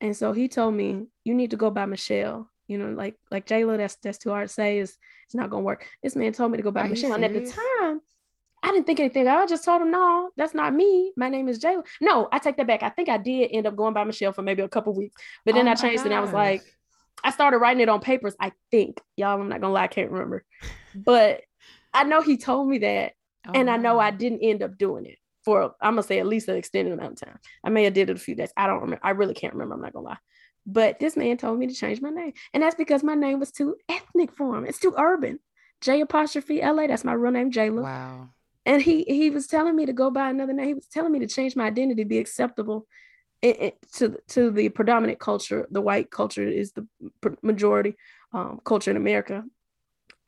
[0.00, 3.46] And so he told me, you need to go by Michelle you know, like like
[3.46, 4.78] Jayla, that's that's too hard to say.
[4.78, 4.96] Is
[5.26, 5.86] it's not gonna work.
[6.02, 8.00] This man told me to go back Michelle, and at the time,
[8.62, 9.26] I didn't think anything.
[9.26, 11.12] I just told him, no, that's not me.
[11.16, 11.84] My name is Jayla.
[12.00, 12.82] No, I take that back.
[12.82, 15.54] I think I did end up going by Michelle for maybe a couple weeks, but
[15.54, 16.62] then oh I changed and I was like,
[17.24, 18.36] I started writing it on papers.
[18.38, 20.44] I think y'all, I'm not gonna lie, I can't remember,
[20.94, 21.42] but
[21.92, 23.12] I know he told me that,
[23.46, 26.26] oh, and I know I didn't end up doing it for I'm gonna say at
[26.26, 27.38] least an extended amount of time.
[27.64, 28.52] I may have did it a few days.
[28.56, 29.00] I don't remember.
[29.02, 29.74] I really can't remember.
[29.74, 30.18] I'm not gonna lie.
[30.64, 32.34] But this man told me to change my name.
[32.54, 34.64] And that's because my name was too ethnic for him.
[34.64, 35.40] It's too urban.
[35.80, 36.86] J apostrophe LA.
[36.86, 37.82] That's my real name, Jayla.
[37.82, 38.28] Wow.
[38.64, 40.66] And he he was telling me to go by another name.
[40.66, 42.86] He was telling me to change my identity be acceptable
[43.42, 45.66] it, it, to to the predominant culture.
[45.70, 46.86] The white culture is the
[47.42, 47.96] majority
[48.32, 49.44] um, culture in America.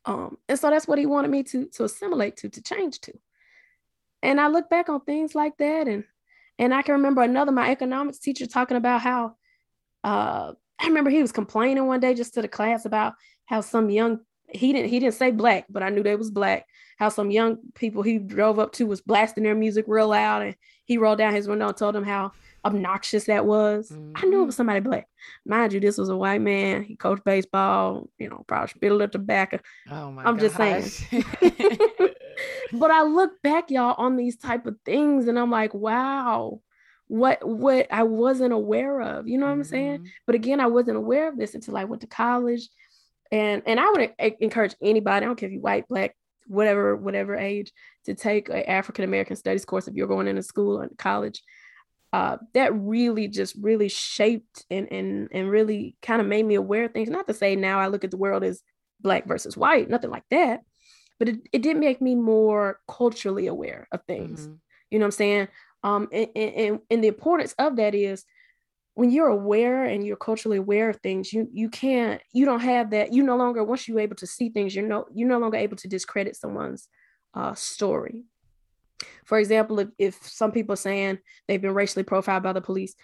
[0.04, 3.12] Um, and so that's what he wanted me to to assimilate to, to change to.
[4.22, 6.04] And I look back on things like that, and
[6.58, 9.36] and I can remember another my economics teacher talking about how
[10.04, 13.14] uh, I remember he was complaining one day just to the class about
[13.46, 16.66] how some young he didn't he didn't say black, but I knew they was black.
[16.98, 20.54] how some young people he drove up to was blasting their music real loud, and
[20.84, 22.32] he rolled down his window and told them how
[22.64, 23.90] obnoxious that was.
[23.90, 24.12] Mm-hmm.
[24.16, 25.08] I knew it was somebody black.
[25.46, 26.82] Mind you, this was a white man.
[26.82, 29.58] He coached baseball, you know, probably spittled at tobacco.
[29.90, 30.42] Oh my I'm gosh.
[30.42, 31.24] just saying.
[32.72, 36.60] but I look back, y'all, on these type of things, and I'm like, wow,
[37.08, 39.28] what what I wasn't aware of.
[39.28, 39.60] You know what mm-hmm.
[39.60, 39.98] I'm saying?
[39.98, 40.06] Mm-hmm.
[40.26, 42.68] But again, I wasn't aware of this until I went to college.
[43.32, 46.14] And and I would encourage anybody, I don't care if you're white, black,
[46.46, 47.72] whatever, whatever age,
[48.06, 51.42] to take an African American studies course if you're going into school or college
[52.14, 56.84] uh, that really just really shaped and and and really kind of made me aware
[56.84, 57.10] of things.
[57.10, 58.62] Not to say now I look at the world as
[59.00, 60.60] black versus white, nothing like that,
[61.18, 64.42] but it, it did make me more culturally aware of things.
[64.42, 64.54] Mm-hmm.
[64.90, 65.48] You know what I'm saying?
[65.84, 68.24] Um, and, and and the importance of that is
[68.94, 72.90] when you're aware and you're culturally aware of things, you you can't you don't have
[72.90, 73.12] that.
[73.12, 75.76] You no longer once you're able to see things, you're no you're no longer able
[75.76, 76.88] to discredit someone's
[77.34, 78.24] uh, story
[79.24, 81.18] for example, if, if some people are saying
[81.48, 82.94] they've been racially profiled by the police,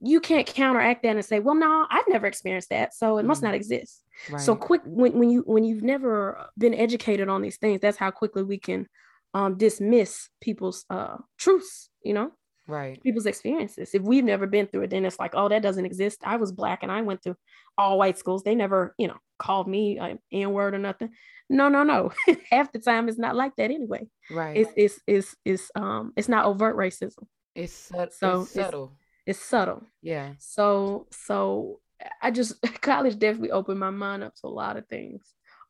[0.00, 2.94] you can't counteract that and say, well, no, I've never experienced that.
[2.94, 3.56] So it must not mm-hmm.
[3.56, 4.02] exist.
[4.30, 4.40] Right.
[4.40, 8.10] So quick when, when you when you've never been educated on these things, that's how
[8.10, 8.86] quickly we can
[9.34, 12.30] um, dismiss people's uh, truths, you know,
[12.66, 13.02] right?
[13.02, 13.94] People's experiences.
[13.94, 16.20] If we've never been through it, then it's like, oh, that doesn't exist.
[16.24, 17.36] I was black and I went through
[17.76, 18.42] all white schools.
[18.42, 21.10] They never, you know, called me an N word or nothing.
[21.48, 22.12] No, no, no.
[22.50, 24.06] Half the time it's not like that anyway.
[24.30, 24.56] Right.
[24.56, 27.24] It's it's it's it's um it's not overt racism.
[27.54, 28.92] It's, su- so it's subtle.
[29.26, 29.82] It's, it's subtle.
[30.02, 30.34] Yeah.
[30.38, 31.80] So so
[32.22, 35.22] I just college definitely opened my mind up to a lot of things.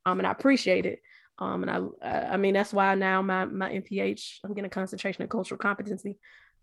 [0.05, 1.01] Um and I appreciate it.
[1.41, 5.23] Um and I I mean that's why now my my MPH I'm getting a concentration
[5.23, 6.19] in cultural competency.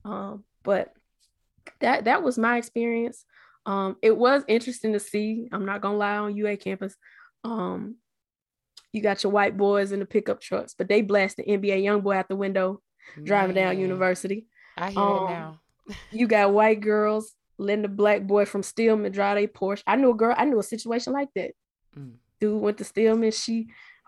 [0.06, 0.94] Um but
[1.82, 3.26] that that was my experience.
[3.66, 5.50] Um, it was interesting to see.
[5.52, 6.96] I'm not gonna lie on UA campus.
[7.44, 7.96] Um,
[8.94, 12.16] you got your white boys in the pickup trucks, but they blast the NBA YoungBoy
[12.16, 12.82] out the window
[13.22, 13.68] driving Man.
[13.68, 14.48] down University.
[14.78, 15.60] I hear um, it now.
[16.12, 19.84] you got white girls letting the black boy from Stillman drive a Porsche.
[19.86, 20.36] I knew a girl.
[20.38, 21.52] I knew a situation like that.
[21.98, 22.14] Mm.
[22.40, 23.32] Dude went to Stillman.
[23.32, 23.68] She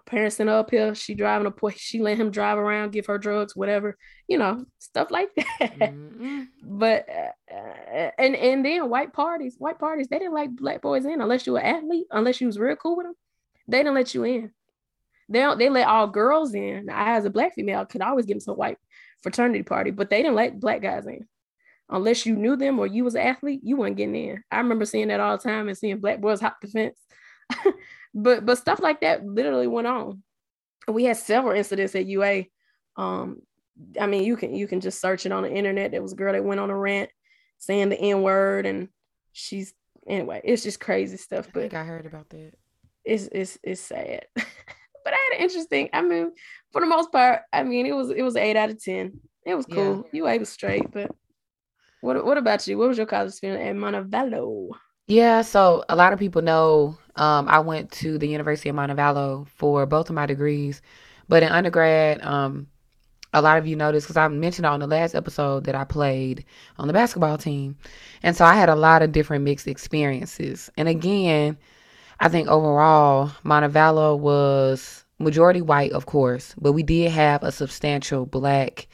[0.09, 0.95] parents sent her up here.
[0.95, 1.77] She driving a Porsche.
[1.77, 3.97] She let him drive around, give her drugs, whatever.
[4.27, 5.79] You know, stuff like that.
[5.79, 6.43] Mm-hmm.
[6.63, 11.21] but uh, and and then white parties, white parties, they didn't like black boys in
[11.21, 13.15] unless you were an athlete, unless you was real cool with them.
[13.67, 14.51] They didn't let you in.
[15.29, 15.59] They don't.
[15.59, 16.89] They let all girls in.
[16.89, 18.77] I, as a black female, could always get into a white
[19.21, 21.27] fraternity party, but they didn't let black guys in
[21.89, 23.61] unless you knew them or you was an athlete.
[23.63, 24.43] You weren't getting in.
[24.51, 26.99] I remember seeing that all the time and seeing black boys hop the fence.
[28.13, 30.23] but but stuff like that literally went on.
[30.87, 32.45] We had several incidents at UA.
[32.95, 33.41] Um,
[33.99, 35.91] I mean, you can you can just search it on the internet.
[35.91, 37.09] There was a girl that went on a rant
[37.57, 38.89] saying the N word, and
[39.31, 39.73] she's
[40.07, 40.41] anyway.
[40.43, 41.47] It's just crazy stuff.
[41.53, 42.53] But I think I heard about that.
[43.05, 44.25] It's it's it's sad.
[44.35, 45.89] but I had an interesting.
[45.93, 46.31] I mean,
[46.71, 49.19] for the most part, I mean, it was it was eight out of ten.
[49.45, 50.05] It was cool.
[50.11, 50.23] Yeah.
[50.23, 51.11] UA was straight, but
[52.01, 52.77] what what about you?
[52.77, 54.69] What was your college experience at Montevallo?
[55.07, 59.45] Yeah, so a lot of people know um, I went to the University of Montevallo
[59.49, 60.81] for both of my degrees,
[61.27, 62.67] but in undergrad, um,
[63.33, 66.45] a lot of you noticed because I mentioned on the last episode that I played
[66.77, 67.77] on the basketball team,
[68.23, 70.71] and so I had a lot of different mixed experiences.
[70.77, 71.57] And again,
[72.21, 78.25] I think overall, Montevallo was majority white, of course, but we did have a substantial
[78.25, 78.87] black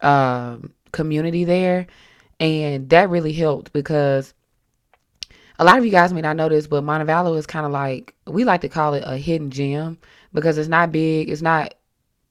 [0.00, 1.88] um, community there,
[2.40, 4.32] and that really helped because
[5.58, 8.14] a lot of you guys may not know this, but Montevallo is kind of like
[8.26, 9.98] we like to call it a hidden gem
[10.32, 11.30] because it's not big.
[11.30, 11.74] It's not.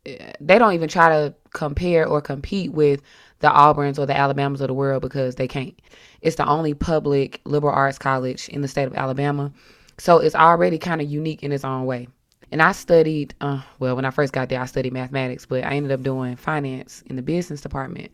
[0.05, 3.01] They don't even try to compare or compete with
[3.39, 5.79] the Auburns or the Alabamas of the world because they can't.
[6.21, 9.51] It's the only public liberal arts college in the state of Alabama,
[9.97, 12.09] so it's already kind of unique in its own way.
[12.51, 15.71] And I studied, uh, well, when I first got there, I studied mathematics, but I
[15.71, 18.12] ended up doing finance in the business department.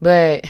[0.00, 0.46] But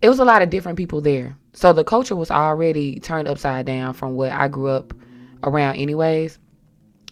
[0.00, 1.36] it was a lot of different people there.
[1.54, 4.92] So the culture was already turned upside down from what I grew up
[5.44, 6.38] around anyways.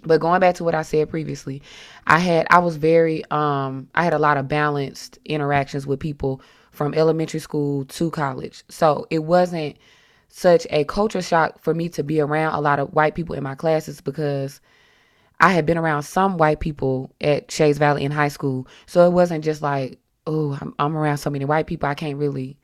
[0.05, 1.63] But going back to what I said previously,
[2.09, 6.43] I had I was very um I had a lot of balanced interactions with people
[6.73, 8.65] from elementary school to college.
[8.69, 9.77] So it wasn't
[10.29, 13.45] such a culture shock for me to be around a lot of white people in
[13.45, 14.61] my classes because
[15.39, 18.67] I had been around some white people at Shades Valley in high school.
[18.87, 22.19] So it wasn't just like, oh, I'm, I'm around so many white people I can't
[22.19, 22.59] really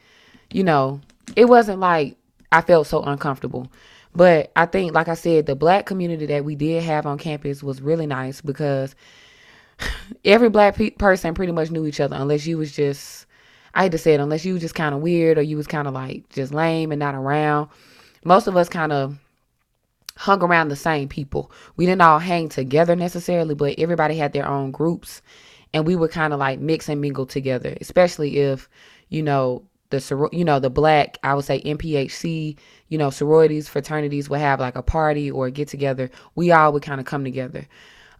[0.53, 1.01] you know,
[1.37, 2.17] it wasn't like
[2.53, 3.71] I felt so uncomfortable.
[4.15, 7.63] But I think, like I said, the black community that we did have on campus
[7.63, 8.95] was really nice because
[10.25, 13.27] every black pe- person pretty much knew each other, unless you was just,
[13.75, 15.67] I hate to say it, unless you was just kind of weird or you was
[15.67, 17.69] kind of like just lame and not around.
[18.25, 19.19] Most of us kind of
[20.17, 21.53] hung around the same people.
[21.77, 25.23] We didn't all hang together necessarily, but everybody had their own groups
[25.73, 28.69] and we would kind of like mix and mingle together, especially if,
[29.11, 34.29] you know, the you know the black I would say NPHC you know sororities fraternities
[34.29, 37.25] would have like a party or a get together we all would kind of come
[37.25, 37.67] together.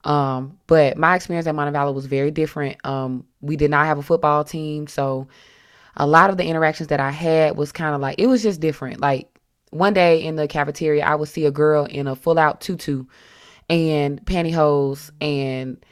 [0.05, 2.77] Um, but my experience at Montevallo was very different.
[2.87, 5.29] Um, we did not have a football team so
[5.99, 8.61] a lot of the interactions that I had was kind of like it was just
[8.61, 9.01] different.
[9.01, 9.29] Like
[9.71, 13.05] one day in the cafeteria, I would see a girl in a full out tutu
[13.69, 15.85] and pantyhose, and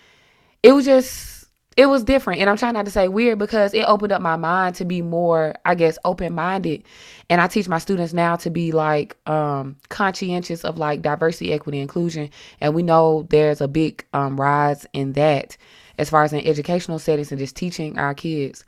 [0.62, 1.36] it was just
[1.76, 2.40] it was different.
[2.40, 5.02] And I'm trying not to say weird because it opened up my mind to be
[5.02, 6.84] more, I guess, open minded.
[7.28, 11.80] And I teach my students now to be like um, conscientious of like diversity, equity,
[11.80, 12.30] inclusion.
[12.60, 15.56] And we know there's a big um, rise in that
[15.98, 18.64] as far as in educational settings and just teaching our kids.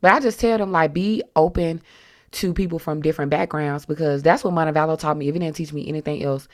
[0.00, 1.82] But I just tell them like be open
[2.30, 5.28] to people from different backgrounds because that's what Montevallo taught me.
[5.28, 6.48] If it didn't teach me anything else,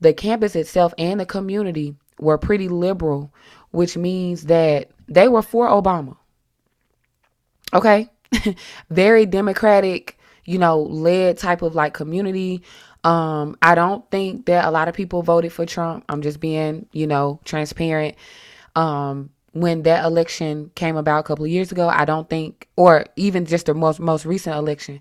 [0.00, 3.32] the campus itself and the community were pretty liberal,
[3.74, 6.16] which means that they were for Obama.
[7.74, 8.08] Okay.
[8.90, 12.62] Very democratic, you know, led type of like community.
[13.02, 16.04] Um, I don't think that a lot of people voted for Trump.
[16.08, 18.14] I'm just being, you know, transparent.
[18.76, 23.06] Um, when that election came about a couple of years ago, I don't think, or
[23.16, 25.00] even just the most most recent election,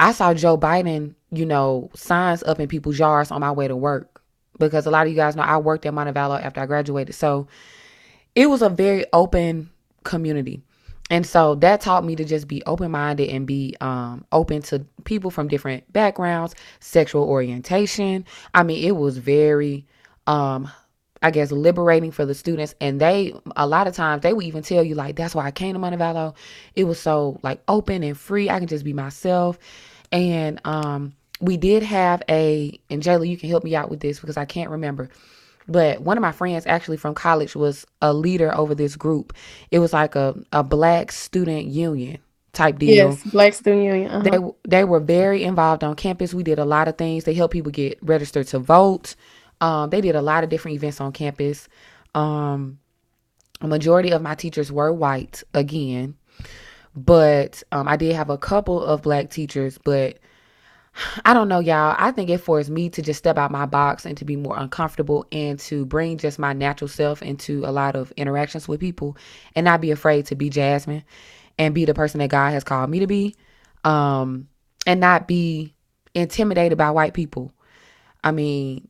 [0.00, 3.76] I saw Joe Biden, you know, signs up in people's yards on my way to
[3.76, 4.22] work
[4.58, 7.46] because a lot of you guys know I worked at Montevallo after I graduated, so
[8.34, 9.70] it was a very open
[10.04, 10.62] community.
[11.10, 14.86] And so that taught me to just be open minded and be um, open to
[15.04, 18.24] people from different backgrounds, sexual orientation.
[18.54, 19.84] I mean, it was very
[20.26, 20.70] um,
[21.22, 22.74] I guess, liberating for the students.
[22.80, 25.52] And they, a lot of times, they would even tell you, like, that's why I
[25.52, 26.34] came to Montevallo.
[26.74, 28.50] It was so, like, open and free.
[28.50, 29.58] I can just be myself.
[30.10, 34.18] And um, we did have a, and Jayla, you can help me out with this
[34.18, 35.10] because I can't remember.
[35.68, 39.32] But one of my friends actually from college was a leader over this group.
[39.70, 42.18] It was like a, a black student union
[42.52, 43.10] type deal.
[43.10, 44.10] Yes, Black Student Union.
[44.10, 44.22] Uh-huh.
[44.22, 46.34] They they were very involved on campus.
[46.34, 47.24] We did a lot of things.
[47.24, 49.14] They helped people get registered to vote.
[49.60, 51.68] Um, they did a lot of different events on campus.
[52.14, 52.78] Um,
[53.60, 56.16] a majority of my teachers were white again,
[56.94, 59.78] but um, I did have a couple of black teachers.
[59.82, 60.18] But
[61.24, 61.94] I don't know, y'all.
[61.98, 64.58] I think it forced me to just step out my box and to be more
[64.58, 69.16] uncomfortable and to bring just my natural self into a lot of interactions with people
[69.54, 71.04] and not be afraid to be Jasmine
[71.58, 73.34] and be the person that God has called me to be.
[73.84, 74.48] Um,
[74.86, 75.74] and not be
[76.14, 77.52] intimidated by white people.
[78.24, 78.88] I mean,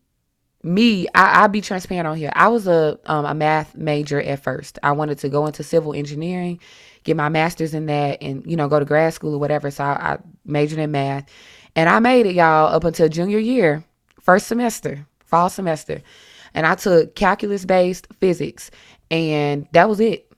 [0.63, 2.33] me, I, will be transparent on here.
[2.35, 4.79] I was a um, a math major at first.
[4.83, 6.61] I wanted to go into civil engineering,
[7.05, 9.71] get my master's in that, and you know go to grad school or whatever.
[9.71, 11.27] So I, I majored in math,
[11.77, 13.85] and I made it, y'all, up until junior year,
[14.21, 16.03] first semester, fall semester,
[16.55, 18.71] and I took calculus based physics,
[19.11, 20.29] and that was it.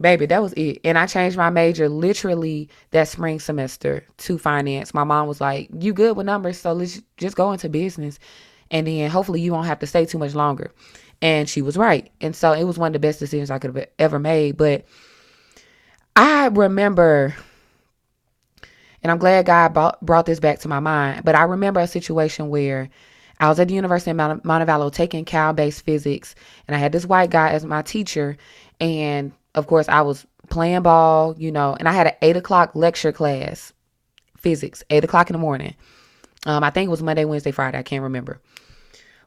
[0.00, 0.80] Baby, that was it.
[0.82, 4.92] And I changed my major literally that spring semester to finance.
[4.92, 8.18] My mom was like, You good with numbers, so let's just go into business
[8.70, 10.72] and then hopefully you won't have to stay too much longer.
[11.22, 12.10] And she was right.
[12.20, 14.56] And so it was one of the best decisions I could have ever made.
[14.56, 14.84] But
[16.16, 17.34] I remember,
[19.04, 21.86] and I'm glad God brought, brought this back to my mind, but I remember a
[21.86, 22.88] situation where
[23.38, 26.34] I was at the University of Mount- Montevallo taking Cal based physics,
[26.66, 28.38] and I had this white guy as my teacher.
[28.80, 32.74] And of course, I was playing ball, you know, and I had an eight o'clock
[32.74, 33.74] lecture class,
[34.38, 35.74] physics, eight o'clock in the morning.
[36.46, 37.78] Um, I think it was Monday, Wednesday, Friday.
[37.78, 38.40] I can't remember.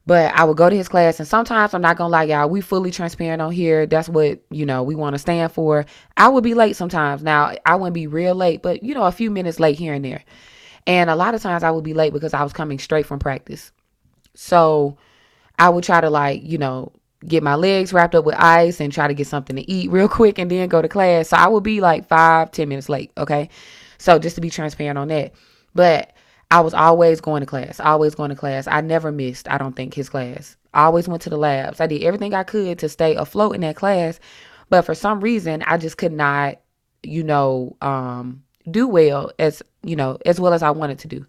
[0.07, 2.49] But I would go to his class, and sometimes I'm not gonna lie, y'all.
[2.49, 3.85] We fully transparent on here.
[3.85, 5.85] That's what you know we want to stand for.
[6.15, 7.21] I would be late sometimes.
[7.23, 10.05] Now I wouldn't be real late, but you know a few minutes late here and
[10.05, 10.23] there.
[10.87, 13.19] And a lot of times I would be late because I was coming straight from
[13.19, 13.73] practice.
[14.33, 14.97] So
[15.59, 16.93] I would try to like you know
[17.25, 20.07] get my legs wrapped up with ice and try to get something to eat real
[20.19, 21.27] quick and then go to class.
[21.27, 23.11] So I would be like five, ten minutes late.
[23.17, 23.49] Okay,
[23.97, 25.33] so just to be transparent on that,
[25.75, 26.13] but
[26.49, 28.67] I was always going to class, always going to class.
[28.67, 30.55] I never missed, I don't think, his class.
[30.73, 31.81] I always went to the labs.
[31.81, 34.19] I did everything I could to stay afloat in that class.
[34.69, 36.59] But for some reason, I just could not,
[37.03, 41.25] you know, um, do well as, you know, as well as I wanted to do.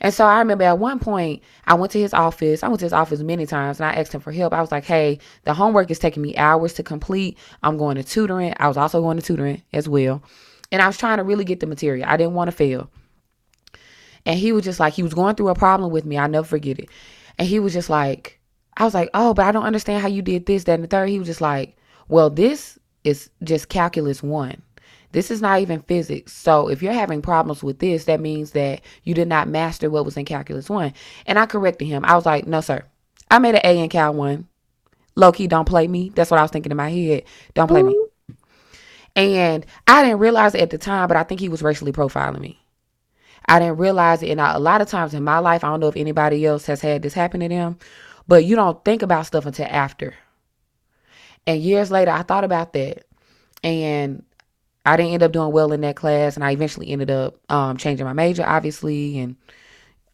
[0.00, 2.62] And so I remember at one point, I went to his office.
[2.62, 4.52] I went to his office many times and I asked him for help.
[4.52, 7.36] I was like, hey, the homework is taking me hours to complete.
[7.62, 8.54] I'm going to tutoring.
[8.58, 10.22] I was also going to tutoring as well.
[10.70, 12.06] And I was trying to really get the material.
[12.08, 12.90] I didn't want to fail.
[14.28, 16.18] And he was just like, he was going through a problem with me.
[16.18, 16.88] I'll never forget it.
[17.38, 18.38] And he was just like,
[18.76, 20.88] I was like, oh, but I don't understand how you did this, that, and the
[20.88, 21.08] third.
[21.08, 21.76] He was just like,
[22.08, 24.62] well, this is just calculus one.
[25.12, 26.32] this is not even physics.
[26.32, 30.04] So if you're having problems with this, that means that you did not master what
[30.04, 30.92] was in calculus one.
[31.26, 32.04] And I corrected him.
[32.04, 32.84] I was like, no, sir.
[33.30, 34.48] I made an A in Cal one.
[35.14, 36.10] Low key, don't play me.
[36.14, 37.24] That's what I was thinking in my head.
[37.54, 37.98] Don't play me.
[39.16, 42.40] And I didn't realize it at the time, but I think he was racially profiling
[42.40, 42.60] me.
[43.48, 44.30] I didn't realize it.
[44.30, 46.66] And I, a lot of times in my life, I don't know if anybody else
[46.66, 47.78] has had this happen to them,
[48.26, 50.14] but you don't think about stuff until after.
[51.46, 53.06] And years later, I thought about that.
[53.64, 54.22] And
[54.84, 56.36] I didn't end up doing well in that class.
[56.36, 59.36] And I eventually ended up um, changing my major, obviously, and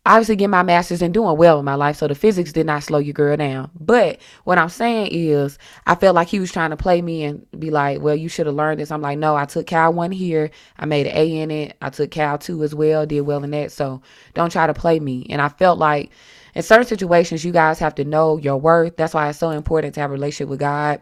[0.06, 1.96] obviously getting my master's and doing well in my life.
[1.96, 3.70] So the physics did not slow your girl down.
[3.78, 7.46] But what I'm saying is, I felt like he was trying to play me and
[7.58, 8.90] be like, well, you should have learned this.
[8.90, 10.50] I'm like, no, I took Cal 1 here.
[10.78, 11.76] I made an A in it.
[11.80, 13.72] I took Cal 2 as well, did well in that.
[13.72, 14.02] So
[14.34, 15.26] don't try to play me.
[15.30, 16.10] And I felt like
[16.54, 18.96] in certain situations, you guys have to know your worth.
[18.96, 21.00] That's why it's so important to have a relationship with God.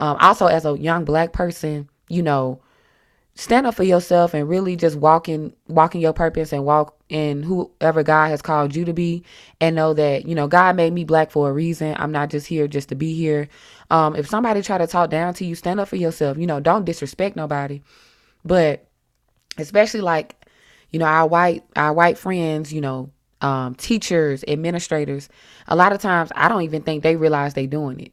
[0.00, 2.60] Um, also, as a young black person, you know,
[3.34, 6.96] stand up for yourself and really just walk in walk in your purpose and walk
[7.08, 9.24] in whoever God has called you to be
[9.60, 11.94] and know that you know God made me black for a reason.
[11.98, 13.48] I'm not just here just to be here.
[13.90, 16.36] Um if somebody try to talk down to you stand up for yourself.
[16.36, 17.82] You know don't disrespect nobody.
[18.44, 18.86] But
[19.58, 20.36] especially like
[20.90, 23.10] you know our white our white friends you know
[23.40, 25.28] um teachers administrators
[25.68, 28.12] a lot of times I don't even think they realize they doing it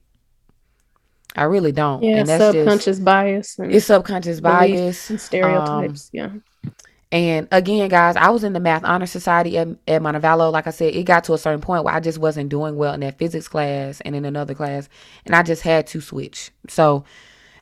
[1.35, 2.03] I really don't.
[2.03, 3.55] Yeah, and that's subconscious just, bias.
[3.59, 6.05] it's subconscious bias and stereotypes.
[6.05, 6.29] Um, yeah.
[7.11, 10.51] And again, guys, I was in the math honor society at, at Montevallo.
[10.51, 12.93] Like I said, it got to a certain point where I just wasn't doing well
[12.93, 14.89] in that physics class and in another class,
[15.25, 16.51] and I just had to switch.
[16.67, 17.05] So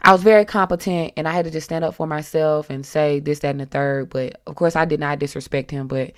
[0.02, 3.20] I was very competent, and I had to just stand up for myself and say
[3.20, 4.10] this, that, and the third.
[4.10, 5.88] But of course, I did not disrespect him.
[5.88, 6.12] But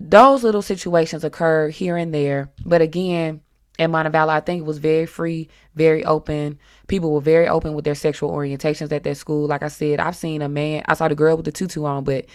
[0.00, 2.50] those little situations occur here and there.
[2.64, 3.40] But again,
[3.78, 6.58] at Montevallo, I think it was very free, very open.
[6.88, 9.46] People were very open with their sexual orientations at that school.
[9.46, 12.04] Like I said, I've seen a man, I saw the girl with the tutu on,
[12.04, 12.26] but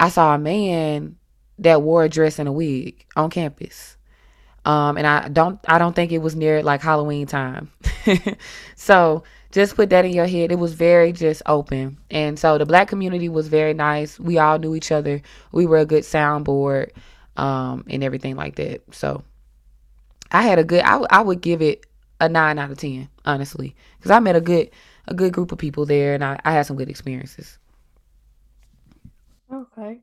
[0.00, 1.16] I saw a man
[1.58, 3.96] that wore a dress and a wig on campus.
[4.64, 7.70] Um, and I don't I don't think it was near like Halloween time.
[8.74, 10.50] so just put that in your head.
[10.50, 11.98] It was very just open.
[12.10, 14.18] And so the black community was very nice.
[14.18, 15.22] We all knew each other.
[15.52, 16.90] We were a good soundboard,
[17.36, 18.82] um, and everything like that.
[18.92, 19.22] So
[20.32, 20.82] I had a good.
[20.82, 21.86] I, I would give it
[22.20, 24.70] a nine out of ten, honestly, because I met a good
[25.08, 27.58] a good group of people there, and I, I had some good experiences.
[29.52, 30.00] Okay.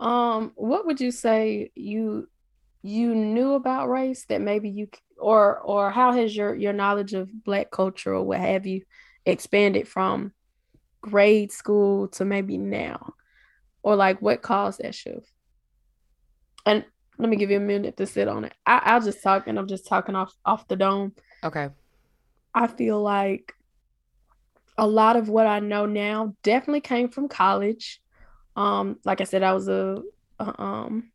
[0.00, 2.28] Um, what would you say you
[2.82, 4.88] you knew about race that maybe you
[5.18, 8.82] or or how has your your knowledge of black culture or what have you
[9.24, 10.32] expanded from
[11.00, 13.14] grade school to maybe now
[13.82, 15.30] or like what caused that shift
[16.66, 16.84] and
[17.22, 18.52] let me give you a minute to sit on it.
[18.66, 21.12] I, will just talk and I'm just talking off off the dome.
[21.44, 21.68] Okay.
[22.52, 23.54] I feel like
[24.76, 28.02] a lot of what I know now definitely came from college.
[28.56, 30.02] Um, like I said, I was a,
[30.40, 31.12] a um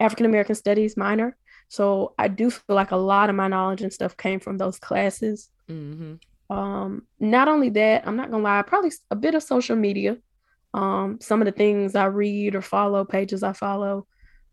[0.00, 1.36] African American Studies minor,
[1.68, 4.78] so I do feel like a lot of my knowledge and stuff came from those
[4.78, 5.50] classes.
[5.68, 6.56] Mm-hmm.
[6.56, 10.16] Um, not only that, I'm not gonna lie, probably a bit of social media.
[10.72, 14.06] Um, some of the things I read or follow, pages I follow,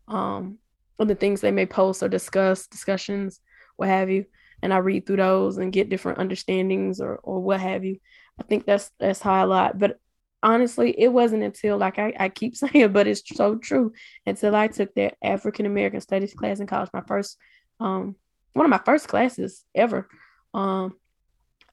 [0.06, 0.58] um,
[1.04, 3.40] the things they may post or discuss, discussions,
[3.76, 4.24] what have you.
[4.62, 7.98] And I read through those and get different understandings or or what have you.
[8.40, 9.78] I think that's that's how I lot.
[9.78, 9.98] But
[10.42, 13.92] honestly, it wasn't until like I, I keep saying, but it's so true.
[14.24, 17.36] Until I took that African American Studies class in college, my first
[17.80, 18.16] um
[18.54, 20.08] one of my first classes ever.
[20.54, 20.96] Um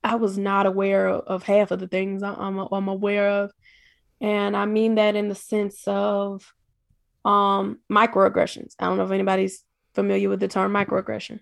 [0.04, 3.52] I was not aware of, of half of the things I'm, I'm aware of.
[4.20, 6.54] And I mean that in the sense of
[7.26, 8.74] um, microaggressions.
[8.80, 9.64] I don't know if anybody's
[9.94, 11.40] familiar with the term microaggression.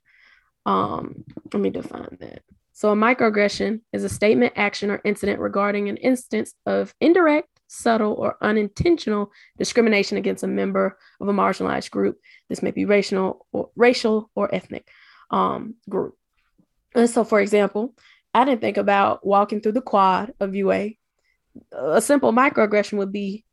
[0.65, 1.23] Um,
[1.53, 2.43] let me define that.
[2.73, 8.13] So, a microaggression is a statement, action, or incident regarding an instance of indirect, subtle,
[8.13, 12.19] or unintentional discrimination against a member of a marginalized group.
[12.49, 14.87] This may be racial or racial or ethnic
[15.29, 16.15] um, group.
[16.95, 17.93] And so, for example,
[18.33, 20.91] I didn't think about walking through the quad of UA.
[21.71, 23.45] A simple microaggression would be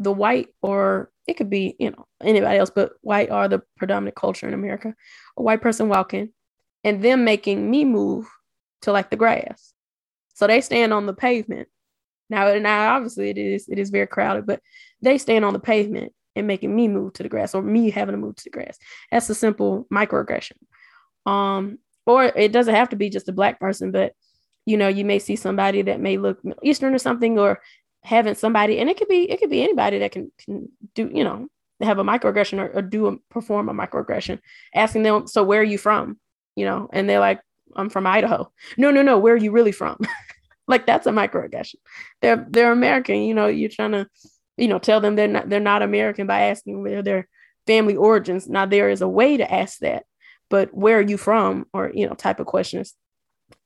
[0.00, 4.16] the white or it could be, you know, anybody else, but white are the predominant
[4.16, 4.94] culture in America.
[5.36, 6.30] A white person walking
[6.82, 8.26] and them making me move
[8.82, 9.72] to like the grass.
[10.34, 11.68] So they stand on the pavement.
[12.30, 14.60] Now, now obviously it is it is very crowded, but
[15.02, 18.14] they stand on the pavement and making me move to the grass or me having
[18.14, 18.78] to move to the grass.
[19.12, 20.56] That's a simple microaggression.
[21.26, 24.14] Um, or it doesn't have to be just a black person, but
[24.66, 27.60] you know, you may see somebody that may look Eastern or something, or
[28.02, 31.24] having somebody, and it could be it could be anybody that can, can do you
[31.24, 31.48] know
[31.80, 34.38] have a microaggression or, or do a perform a microaggression,
[34.74, 36.18] asking them, so where are you from?
[36.56, 37.40] You know, and they're like,
[37.74, 38.50] I'm from Idaho.
[38.76, 39.98] No, no, no, where are you really from?
[40.68, 41.76] like that's a microaggression.
[42.20, 43.22] They're they're American.
[43.22, 44.08] You know, you're trying to,
[44.56, 47.28] you know, tell them they're not they're not American by asking where their
[47.66, 48.48] family origins.
[48.48, 50.04] Now there is a way to ask that,
[50.48, 52.94] but where are you from, or you know, type of questions.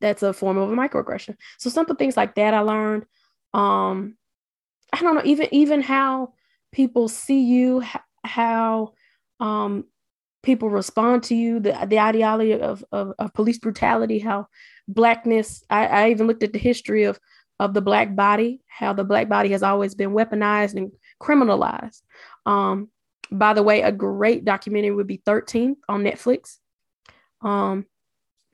[0.00, 1.36] That's a form of a microaggression.
[1.58, 3.04] So simple things like that I learned.
[3.52, 4.16] Um,
[4.94, 6.34] I don't know, even even how
[6.72, 7.82] people see you,
[8.24, 8.94] how
[9.40, 9.84] um
[10.44, 14.46] people respond to you, the the ideology of, of, of police brutality, how
[14.86, 15.64] blackness.
[15.68, 17.18] I, I even looked at the history of
[17.58, 22.02] of the black body, how the black body has always been weaponized and criminalized.
[22.46, 22.88] Um,
[23.32, 26.58] by the way, a great documentary would be 13 on Netflix.
[27.40, 27.86] Um,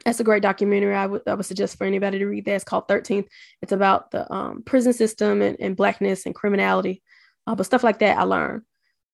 [0.05, 0.95] that's a great documentary.
[0.95, 2.55] I would I would suggest for anybody to read that.
[2.55, 3.27] It's called 13th.
[3.63, 7.03] It's about the um, prison system and, and blackness and criminality,
[7.47, 8.63] uh, but stuff like that I learned.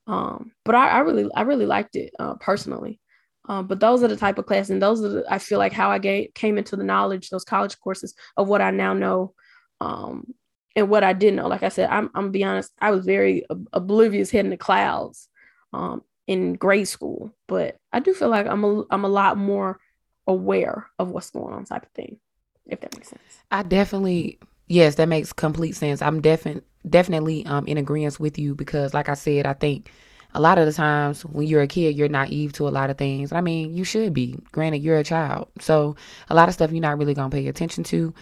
[0.07, 3.01] Um, but I, I, really I really liked it uh, personally.
[3.49, 5.73] Um, but those are the type of classes, and those are the, I feel like
[5.73, 9.35] how I ga- came into the knowledge, those college courses of what I now know,
[9.81, 10.35] um,
[10.75, 11.49] and what I didn't know.
[11.49, 14.51] Like I said, I'm I'm gonna be honest, I was very ob- oblivious, head in
[14.51, 15.29] the clouds,
[15.73, 17.35] um, in grade school.
[17.47, 19.79] But I do feel like I'm a I'm a lot more
[20.27, 22.19] aware of what's going on, type of thing.
[22.67, 23.43] If that makes sense.
[23.51, 26.03] I definitely yes, that makes complete sense.
[26.03, 29.91] I'm definitely definitely um in agreement with you because, like I said, I think
[30.35, 32.99] a lot of the times when you're a kid, you're naive to a lot of
[32.99, 33.33] things.
[33.33, 34.39] I mean, you should be.
[34.53, 35.49] Granted, you're a child.
[35.61, 35.97] So
[36.29, 38.13] a lot of stuff you're not really going to pay attention to.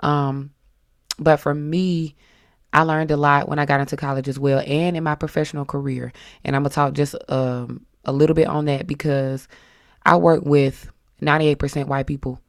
[0.00, 0.50] Um,
[1.18, 2.14] but for me,
[2.74, 5.64] I learned a lot when I got into college as well and in my professional
[5.64, 6.12] career.
[6.44, 9.48] And I'm going to talk just um, a little bit on that because
[10.04, 10.91] I work with
[11.22, 12.40] 98% white people.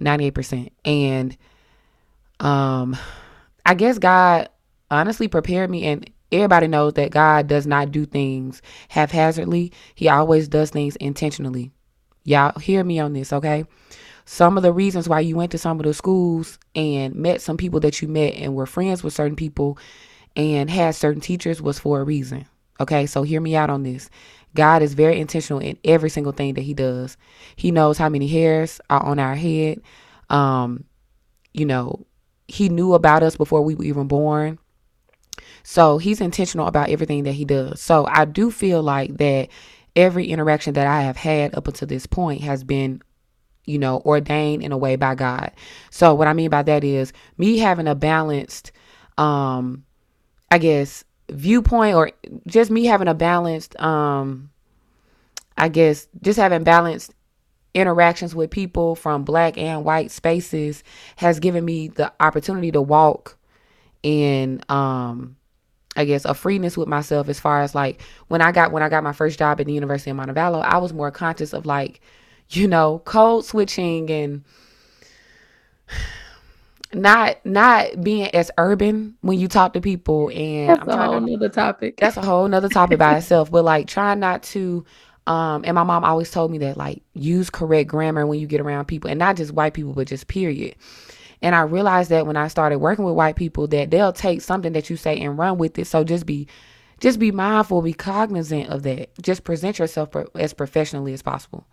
[0.00, 0.70] 98%.
[0.84, 1.36] And
[2.40, 2.96] um,
[3.66, 4.48] I guess God
[4.90, 9.72] honestly prepared me and everybody knows that God does not do things haphazardly.
[9.94, 11.72] He always does things intentionally.
[12.24, 13.64] Y'all hear me on this, okay?
[14.24, 17.56] Some of the reasons why you went to some of the schools and met some
[17.56, 19.78] people that you met and were friends with certain people
[20.36, 22.46] and had certain teachers was for a reason.
[22.80, 24.10] Okay, so hear me out on this.
[24.54, 27.16] God is very intentional in every single thing that He does.
[27.56, 29.80] He knows how many hairs are on our head.
[30.30, 30.84] Um,
[31.52, 32.06] you know,
[32.46, 34.58] He knew about us before we were even born.
[35.62, 37.80] So he's intentional about everything that he does.
[37.80, 39.48] So I do feel like that
[39.94, 43.02] every interaction that I have had up until this point has been
[43.68, 45.52] you know, ordained in a way by God.
[45.90, 48.72] So what I mean by that is me having a balanced
[49.18, 49.84] um
[50.50, 52.10] I guess viewpoint or
[52.46, 54.50] just me having a balanced um
[55.56, 57.12] I guess just having balanced
[57.74, 60.82] interactions with people from black and white spaces
[61.16, 63.36] has given me the opportunity to walk
[64.02, 65.36] in um
[65.96, 68.88] I guess a freeness with myself as far as like when I got when I
[68.88, 72.00] got my first job at the University of Montevallo, I was more conscious of like,
[72.50, 74.44] you know, code switching and
[76.94, 81.20] not not being as urban when you talk to people and that's I'm a whole
[81.20, 81.96] to, nother topic.
[81.98, 83.50] That's a whole nother topic by itself.
[83.50, 84.84] But like trying not to
[85.26, 88.60] um and my mom always told me that like use correct grammar when you get
[88.60, 90.76] around people and not just white people but just period.
[91.42, 94.72] And I realized that when I started working with white people that they'll take something
[94.72, 95.86] that you say and run with it.
[95.86, 96.48] So just be
[97.00, 99.10] just be mindful, be cognizant of that.
[99.22, 101.66] Just present yourself as professionally as possible.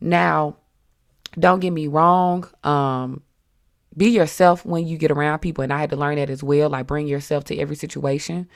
[0.00, 0.56] Now,
[1.38, 2.48] don't get me wrong.
[2.64, 3.22] Um,
[4.00, 6.70] be yourself when you get around people, and I had to learn that as well.
[6.70, 8.48] Like bring yourself to every situation,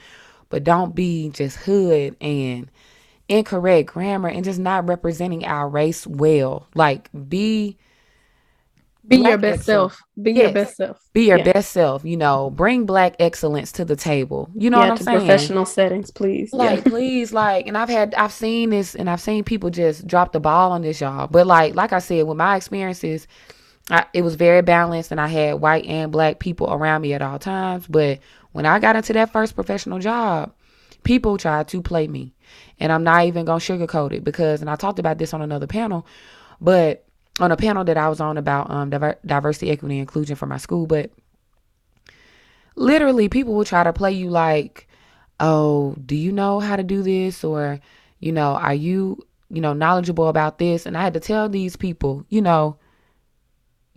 [0.49, 2.71] but don't be just hood and
[3.29, 6.67] incorrect grammar and just not representing our race well.
[6.73, 7.77] Like be
[9.07, 9.65] be your best excellence.
[9.65, 10.01] self.
[10.19, 10.41] Be yes.
[10.41, 11.09] your best self.
[11.13, 11.53] Be your yeah.
[11.53, 12.03] best self.
[12.03, 14.49] You know, bring black excellence to the table.
[14.55, 15.19] You know yeah, what I'm saying?
[15.19, 16.53] Professional settings, please.
[16.53, 16.89] Like, yeah.
[16.89, 20.39] please, like, and I've had, I've seen this, and I've seen people just drop the
[20.39, 21.27] ball on this, y'all.
[21.27, 23.27] But like, like I said, with my experiences,
[23.89, 27.21] I, it was very balanced, and I had white and black people around me at
[27.21, 27.85] all times.
[27.87, 28.19] But
[28.51, 30.53] when I got into that first professional job,
[31.03, 32.33] people tried to play me,
[32.79, 35.67] and I'm not even gonna sugarcoat it because, and I talked about this on another
[35.67, 36.05] panel,
[36.59, 37.05] but
[37.39, 40.57] on a panel that I was on about um, diver- diversity, equity, inclusion for my
[40.57, 40.87] school.
[40.87, 41.11] But
[42.75, 44.87] literally, people will try to play you like,
[45.39, 47.79] "Oh, do you know how to do this?" or
[48.19, 51.75] you know, "Are you you know knowledgeable about this?" And I had to tell these
[51.75, 52.77] people, you know,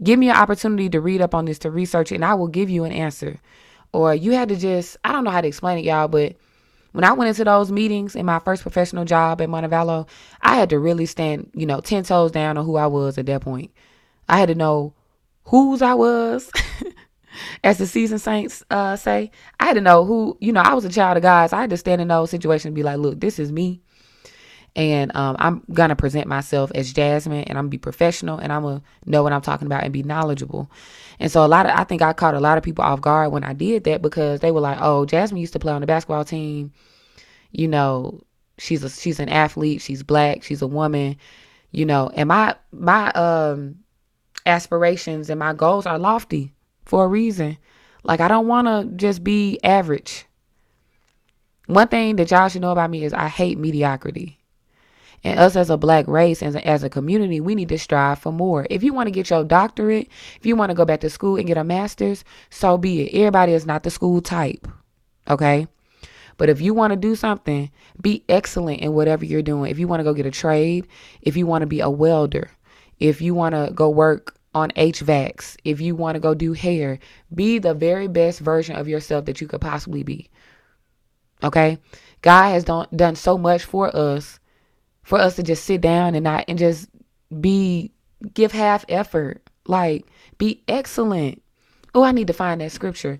[0.02, 2.48] give me an opportunity to read up on this, to research it, and I will
[2.48, 3.40] give you an answer.
[3.92, 6.36] Or you had to just, I don't know how to explain it, y'all, but
[6.92, 10.08] when I went into those meetings in my first professional job at Montevallo,
[10.40, 13.26] I had to really stand, you know, 10 toes down on who I was at
[13.26, 13.70] that point.
[14.28, 14.94] I had to know
[15.44, 16.50] whose I was,
[17.64, 19.30] as the seasoned saints uh, say.
[19.60, 21.62] I had to know who, you know, I was a child of God, so I
[21.62, 23.80] had to stand in those situations and be like, look, this is me.
[24.76, 28.62] And um, I'm gonna present myself as Jasmine, and I'm gonna be professional, and I'm
[28.62, 30.70] gonna know what I'm talking about and be knowledgeable.
[31.18, 33.32] And so a lot of I think I caught a lot of people off guard
[33.32, 35.86] when I did that because they were like, "Oh, Jasmine used to play on the
[35.86, 36.72] basketball team.
[37.50, 38.22] You know,
[38.58, 39.80] she's a she's an athlete.
[39.80, 40.42] She's black.
[40.44, 41.16] She's a woman.
[41.72, 43.76] You know, and my my um
[44.46, 46.52] aspirations and my goals are lofty
[46.84, 47.58] for a reason.
[48.04, 50.24] Like I don't want to just be average.
[51.66, 54.37] One thing that y'all should know about me is I hate mediocrity.
[55.24, 58.32] And us as a black race and as a community, we need to strive for
[58.32, 58.66] more.
[58.70, 61.36] If you want to get your doctorate, if you want to go back to school
[61.36, 63.18] and get a master's, so be it.
[63.18, 64.68] Everybody is not the school type.
[65.28, 65.66] Okay?
[66.36, 69.70] But if you want to do something, be excellent in whatever you're doing.
[69.70, 70.86] If you want to go get a trade,
[71.20, 72.50] if you want to be a welder,
[73.00, 77.00] if you want to go work on HVACs, if you want to go do hair,
[77.34, 80.30] be the very best version of yourself that you could possibly be.
[81.42, 81.78] Okay?
[82.22, 84.40] God has done done so much for us
[85.08, 86.86] for us to just sit down and not and just
[87.40, 87.90] be
[88.34, 89.42] give half effort.
[89.66, 90.04] Like
[90.36, 91.42] be excellent.
[91.94, 93.18] Oh, I need to find that scripture.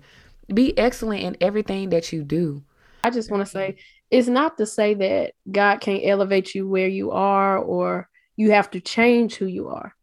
[0.53, 2.63] Be excellent in everything that you do.
[3.03, 3.77] I just want to say
[4.11, 8.69] it's not to say that God can't elevate you where you are or you have
[8.71, 9.95] to change who you are.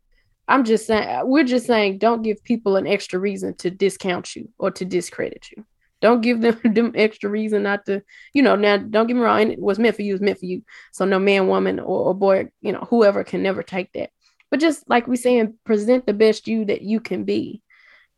[0.49, 4.49] I'm just saying, we're just saying, don't give people an extra reason to discount you
[4.59, 5.65] or to discredit you.
[6.01, 8.57] Don't give them them extra reason not to, you know.
[8.57, 9.53] Now, don't get me wrong.
[9.59, 10.63] What's meant for you is meant for you.
[10.93, 14.11] So no man, woman, or, or boy, you know, whoever can never take that.
[14.51, 17.63] But just like we saying, present the best you that you can be,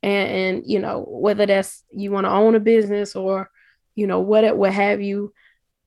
[0.02, 3.50] and, and you know whether that's you want to own a business or
[3.98, 5.32] you know, what it what have you,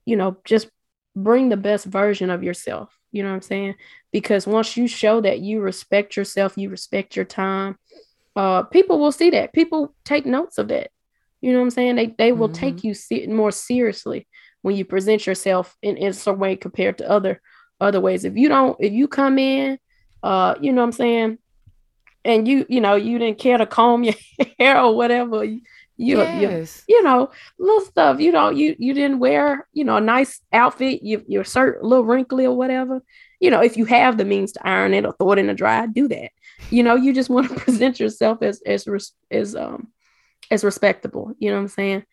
[0.03, 0.69] you know, just
[1.15, 2.93] bring the best version of yourself.
[3.13, 3.75] You know what I'm saying?
[4.11, 7.77] Because once you show that you respect yourself, you respect your time,
[8.35, 9.53] uh, people will see that.
[9.53, 10.91] People take notes of that.
[11.41, 11.95] You know what I'm saying?
[11.95, 12.55] They they will mm-hmm.
[12.55, 14.27] take you se- more seriously
[14.61, 17.41] when you present yourself in, in some way compared to other
[17.79, 18.25] other ways.
[18.25, 19.79] If you don't, if you come in,
[20.23, 21.37] uh, you know what I'm saying,
[22.23, 24.15] and you you know you didn't care to comb your
[24.59, 25.43] hair or whatever,
[26.01, 26.83] you, yes.
[26.87, 27.29] you, you know,
[27.59, 28.19] little stuff.
[28.19, 31.03] You know, you you didn't wear, you know, a nice outfit.
[31.03, 33.03] You your shirt a little wrinkly or whatever.
[33.39, 35.53] You know, if you have the means to iron it or throw it in the
[35.53, 36.31] dryer, do that.
[36.69, 38.87] You know, you just want to present yourself as as
[39.29, 39.89] as um
[40.49, 41.33] as respectable.
[41.39, 42.03] You know what I'm saying?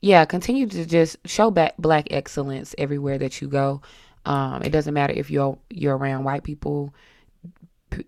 [0.00, 3.82] Yeah, continue to just show back black excellence everywhere that you go.
[4.26, 6.94] Um, it doesn't matter if you're you're around white people,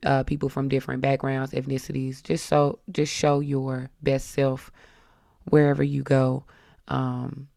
[0.05, 2.23] uh, people from different backgrounds, ethnicities.
[2.23, 4.71] Just so just show your best self
[5.45, 6.45] wherever you go.
[6.89, 7.49] Um,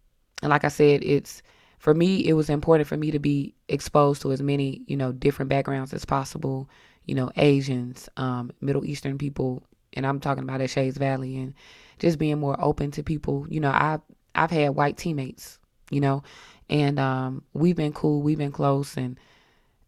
[0.42, 1.42] and like I said, it's
[1.80, 5.12] for me, it was important for me to be exposed to as many, you know,
[5.12, 6.70] different backgrounds as possible.
[7.06, 11.54] You know, Asians, um, Middle Eastern people, and I'm talking about at Shades Valley, and
[12.00, 13.46] just being more open to people.
[13.50, 14.02] You know, I've
[14.36, 16.24] I've had white teammates, you know,
[16.70, 19.20] and um, we've been cool, we've been close, and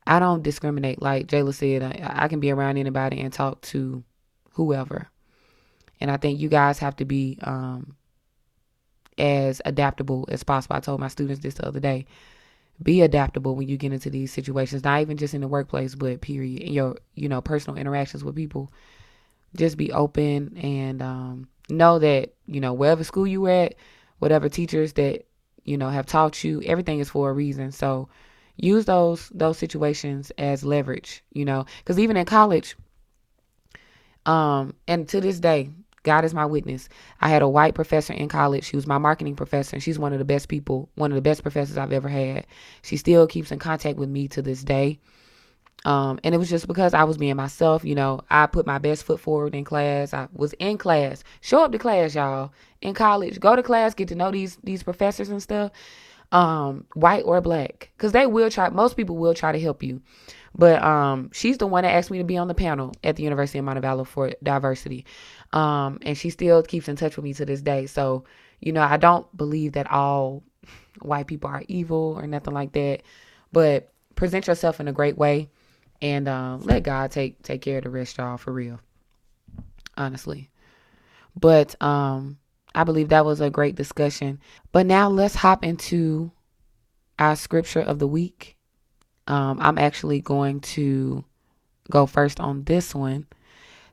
[0.08, 1.02] I don't discriminate.
[1.02, 4.04] Like Jayla said, I, I can be around anybody and talk to
[4.54, 5.10] whoever.
[6.02, 7.96] And I think you guys have to be um,
[9.18, 10.78] as adaptable as possible.
[10.78, 12.06] I told my students this the other day.
[12.82, 16.22] Be adaptable when you get into these situations, not even just in the workplace, but
[16.22, 16.62] period.
[16.62, 18.72] In your, you know, personal interactions with people.
[19.56, 23.76] Just be open and um, know that, you know, wherever school you at,
[24.20, 25.26] whatever teachers that,
[25.64, 27.72] you know, have taught you, everything is for a reason.
[27.72, 28.10] So
[28.58, 32.76] use those those situations as leverage, you know, because even in college,
[34.26, 35.70] um, and to this day,
[36.04, 36.90] God is my witness.
[37.22, 38.64] I had a white professor in college.
[38.64, 41.22] She was my marketing professor, and she's one of the best people, one of the
[41.22, 42.48] best professors I've ever had.
[42.82, 45.00] She still keeps in contact with me to this day.
[45.86, 47.86] Um, and it was just because I was being myself.
[47.86, 50.14] You know, I put my best foot forward in class.
[50.14, 51.24] I was in class.
[51.42, 52.52] Show up to class, y'all.
[52.82, 55.72] In college, go to class, get to know these these professors and stuff.
[56.32, 58.70] Um, white or black, because they will try.
[58.70, 60.02] Most people will try to help you.
[60.56, 63.24] But um, she's the one that asked me to be on the panel at the
[63.24, 65.06] University of Montevallo for diversity.
[65.54, 67.86] Um, and she still keeps in touch with me to this day.
[67.86, 68.26] So,
[68.60, 70.44] you know, I don't believe that all
[71.02, 73.04] white people are evil or nothing like that.
[73.52, 75.50] But present yourself in a great way
[76.02, 78.80] and um, let God take take care of the rest, y'all, for real.
[79.98, 80.50] Honestly.
[81.36, 82.38] But um,
[82.74, 84.40] I believe that was a great discussion.
[84.72, 86.32] But now let's hop into
[87.18, 88.56] our scripture of the week.
[89.28, 91.24] Um, I'm actually going to
[91.92, 93.28] go first on this one.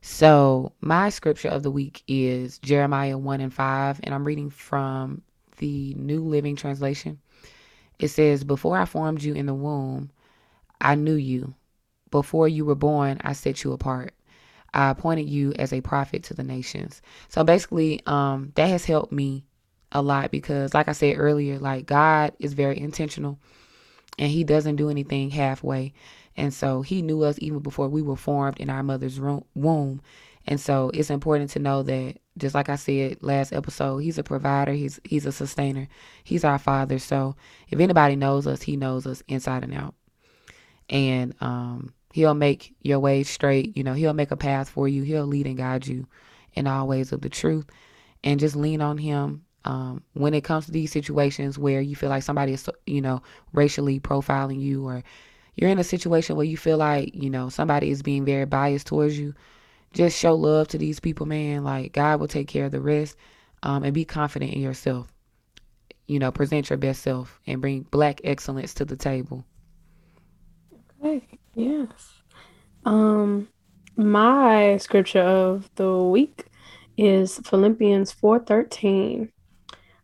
[0.00, 5.22] So, my scripture of the week is Jeremiah 1 and 5, and I'm reading from
[5.56, 7.18] the New Living Translation.
[7.98, 10.10] It says, Before I formed you in the womb,
[10.80, 11.54] I knew you.
[12.10, 14.14] Before you were born, I set you apart.
[14.72, 17.00] I appointed you as a prophet to the nations.
[17.28, 19.44] So basically, um, that has helped me
[19.92, 23.38] a lot because, like I said earlier, like God is very intentional
[24.18, 25.94] and he doesn't do anything halfway.
[26.36, 30.02] And so he knew us even before we were formed in our mother's womb.
[30.46, 34.22] And so it's important to know that just like I said last episode, he's a
[34.22, 35.88] provider, he's he's a sustainer.
[36.22, 36.98] He's our father.
[36.98, 37.34] So
[37.68, 39.94] if anybody knows us, he knows us inside and out.
[40.88, 45.02] And um he'll make your way straight, you know, he'll make a path for you.
[45.02, 46.06] He'll lead and guide you
[46.54, 47.66] in all ways of the truth.
[48.24, 52.08] And just lean on him um, when it comes to these situations where you feel
[52.08, 53.20] like somebody is, you know,
[53.52, 55.02] racially profiling you, or
[55.56, 58.86] you're in a situation where you feel like, you know, somebody is being very biased
[58.86, 59.34] towards you,
[59.92, 61.64] just show love to these people, man.
[61.64, 63.16] Like God will take care of the rest,
[63.62, 65.12] um, and be confident in yourself.
[66.06, 69.44] You know, present your best self and bring black excellence to the table.
[71.02, 71.38] Okay.
[71.54, 72.22] Yes.
[72.84, 73.48] Um,
[73.96, 76.46] my scripture of the week
[76.96, 79.30] is Philippians 4:13.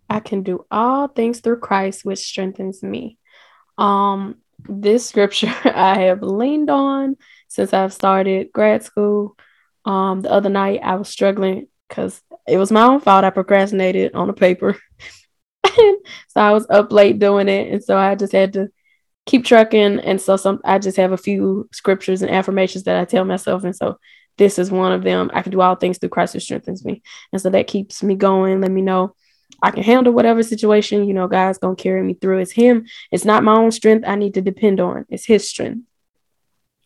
[0.08, 3.18] I can do all things through Christ which strengthens me.
[3.78, 4.36] Um
[4.68, 7.16] this scripture I have leaned on
[7.48, 9.36] since I've started grad school.
[9.84, 14.14] Um the other night I was struggling cuz it was my own fault I procrastinated
[14.14, 14.76] on a paper.
[15.64, 18.68] so I was up late doing it and so I just had to
[19.26, 23.04] keep trucking and so some I just have a few scriptures and affirmations that I
[23.04, 23.98] tell myself and so
[24.38, 25.30] this is one of them.
[25.34, 27.02] I can do all things through Christ who strengthens me.
[27.32, 28.60] And so that keeps me going.
[28.60, 29.14] Let me know
[29.62, 32.38] I can handle whatever situation, you know, God's to carry me through.
[32.38, 32.86] It's Him.
[33.10, 35.86] It's not my own strength I need to depend on, it's His strength.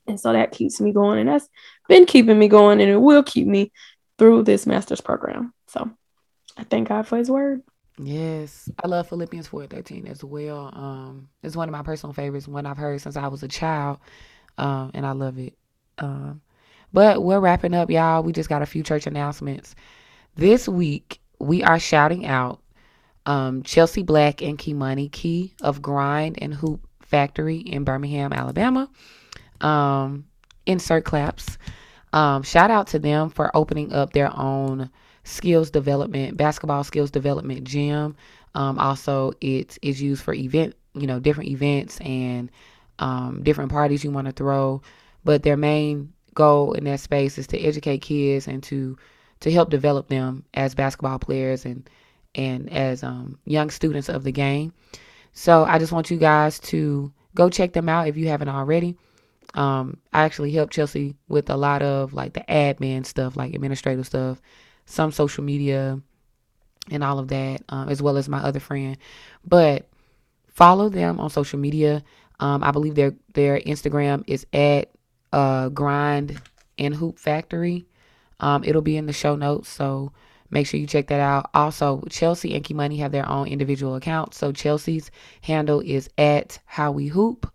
[0.09, 1.21] And so that keeps me going.
[1.21, 1.49] And that's
[1.89, 3.73] been keeping me going and it will keep me
[4.19, 5.53] through this master's program.
[5.69, 5.91] So
[6.57, 7.63] I thank God for His word.
[7.99, 10.71] Yes, I love Philippians 4:13 as well.
[10.75, 13.99] Um, it's one of my personal favorites, one I've heard since I was a child,
[14.59, 15.57] um, and I love it.
[15.99, 16.43] Um,
[16.93, 18.23] but we're wrapping up, y'all.
[18.23, 19.75] We just got a few church announcements.
[20.37, 22.61] This week, we are shouting out
[23.25, 28.91] um, Chelsee Black and Kimani Key of Grind and Hoop Factory in Birmingham, Alabama.
[29.63, 30.27] Um,
[30.67, 31.57] insert claps.
[32.13, 34.91] Um, shout out to them for opening up their own
[35.27, 38.17] skills development, basketball skills development gym.
[38.55, 42.51] Um, also, it is used for event, you know, different events and
[42.99, 44.81] um, different parties you want to throw.
[45.25, 48.97] But their main goal in that space is to educate kids and to
[49.41, 51.89] to help develop them as basketball players and
[52.35, 54.73] and as um, young students of the game.
[55.33, 58.97] So I just want you guys to go check them out if you haven't already.
[59.55, 64.07] Um, I actually helped Chelsee with a lot of like the admin stuff, like administrative
[64.07, 64.41] stuff,
[64.87, 66.01] some social media,
[66.91, 68.97] and all of that, um, as well as my other friend.
[69.45, 69.87] But
[70.49, 72.03] follow them on social media.
[72.41, 74.91] Um, I believe their their Instagram is at
[75.33, 76.41] uh, Grind
[76.79, 77.87] and Hoop Factory.
[78.41, 80.13] Um, it'll be in the show notes, so
[80.51, 81.51] make sure you check that out.
[81.55, 84.37] Also, Chelsee and Kimani have their own individual accounts.
[84.37, 85.11] So Chelsee's
[85.41, 87.51] handle is at How We Hoop,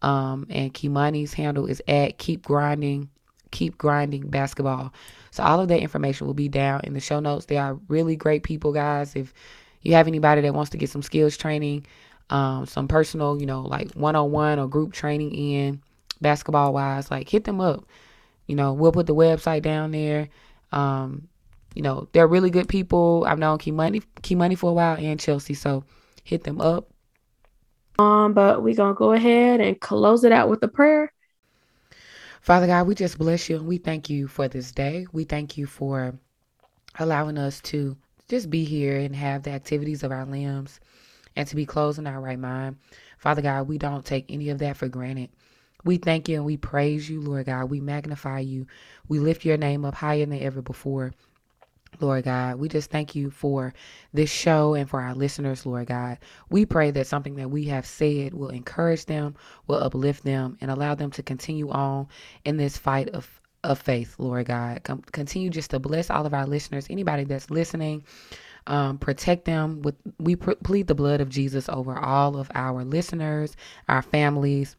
[0.00, 3.10] um, and Kimani's handle is at Keep Grinding,
[3.50, 4.92] Keep Grinding Basketball.
[5.32, 7.46] So all of that information will be down in the show notes.
[7.46, 9.16] They are really great people, guys.
[9.16, 9.32] If
[9.80, 11.86] you have anybody that wants to get some skills training,
[12.30, 15.82] um, some personal, you know, like one-on-one or group training in
[16.20, 17.84] basketball wise, like hit them up.
[18.46, 20.28] You know, we'll put the website down there.
[20.70, 21.28] Um,
[21.74, 23.24] you know, they're really good people.
[23.26, 25.84] I've known Kimani, Key Money for a while and Chelsee, so
[26.24, 26.90] hit them up.
[27.98, 31.12] Um, but we're gonna go ahead and close it out with a prayer.
[32.42, 35.06] Father God, we just bless you and we thank you for this day.
[35.12, 36.18] We thank you for
[36.98, 37.96] allowing us to
[38.28, 40.80] just be here and have the activities of our limbs
[41.36, 42.78] and to be closed in our right mind.
[43.16, 45.30] Father God, we don't take any of that for granted.
[45.84, 47.70] We thank you and we praise you, Lord God.
[47.70, 48.66] We magnify you.
[49.06, 51.12] We lift your name up higher than ever before.
[52.00, 53.74] Lord God, we just thank you for
[54.12, 56.18] this show and for our listeners, Lord God.
[56.50, 59.34] We pray that something that we have said will encourage them,
[59.66, 62.08] will uplift them, and allow them to continue on
[62.44, 63.28] in this fight of,
[63.62, 64.82] of faith, Lord God.
[64.84, 68.04] Com- continue just to bless all of our listeners, anybody that's listening.
[68.68, 72.84] Um, protect them with we pr- plead the blood of Jesus over all of our
[72.84, 73.56] listeners,
[73.88, 74.76] our families,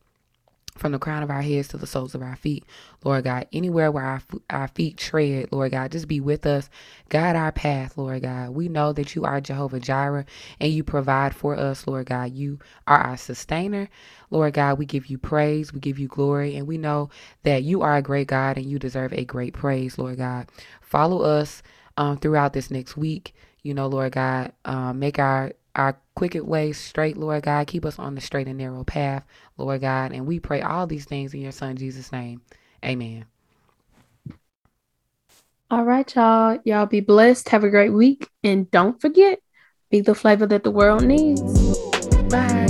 [0.78, 2.66] from the crown of our heads to the soles of our feet,
[3.04, 3.48] Lord God.
[3.54, 6.70] Anywhere where our, our feet tread, Lord God, just be with us.
[7.10, 8.52] Guide our path, Lord God.
[8.52, 10.26] We know that you are Jehovah Jireh
[10.60, 12.34] and you provide for us, Lord God.
[12.34, 13.90] You are our sustainer.
[14.30, 17.10] Lord God, we give you praise, we give you glory, and we know
[17.44, 20.48] that you are a great God and you deserve a great praise, Lord God.
[20.82, 21.62] Follow us
[21.98, 23.36] um, throughout this next week.
[23.62, 27.68] You know, Lord God, um, make our our quicket ways straight, Lord God.
[27.68, 29.24] Keep us on the straight and narrow path,
[29.58, 30.12] Lord God.
[30.12, 32.42] And we pray all these things in your Son, Jesus' name.
[32.84, 33.26] Amen.
[35.72, 36.60] All right, y'all.
[36.66, 37.50] Y'all be blessed.
[37.50, 38.30] Have a great week.
[38.44, 39.40] And don't forget,
[39.90, 41.42] be the flavor that the world needs.
[42.30, 42.63] Bye.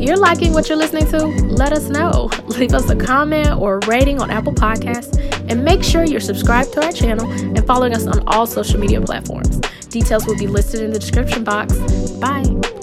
[0.00, 2.30] You're liking what you're listening to, let us know.
[2.46, 5.16] Leave us a comment or a rating on Apple Podcasts,
[5.48, 9.00] and make sure you're subscribed to our channel and following us on all social media
[9.00, 9.60] platforms.
[9.88, 11.74] Details will be listed in the description box.
[12.18, 12.81] Bye.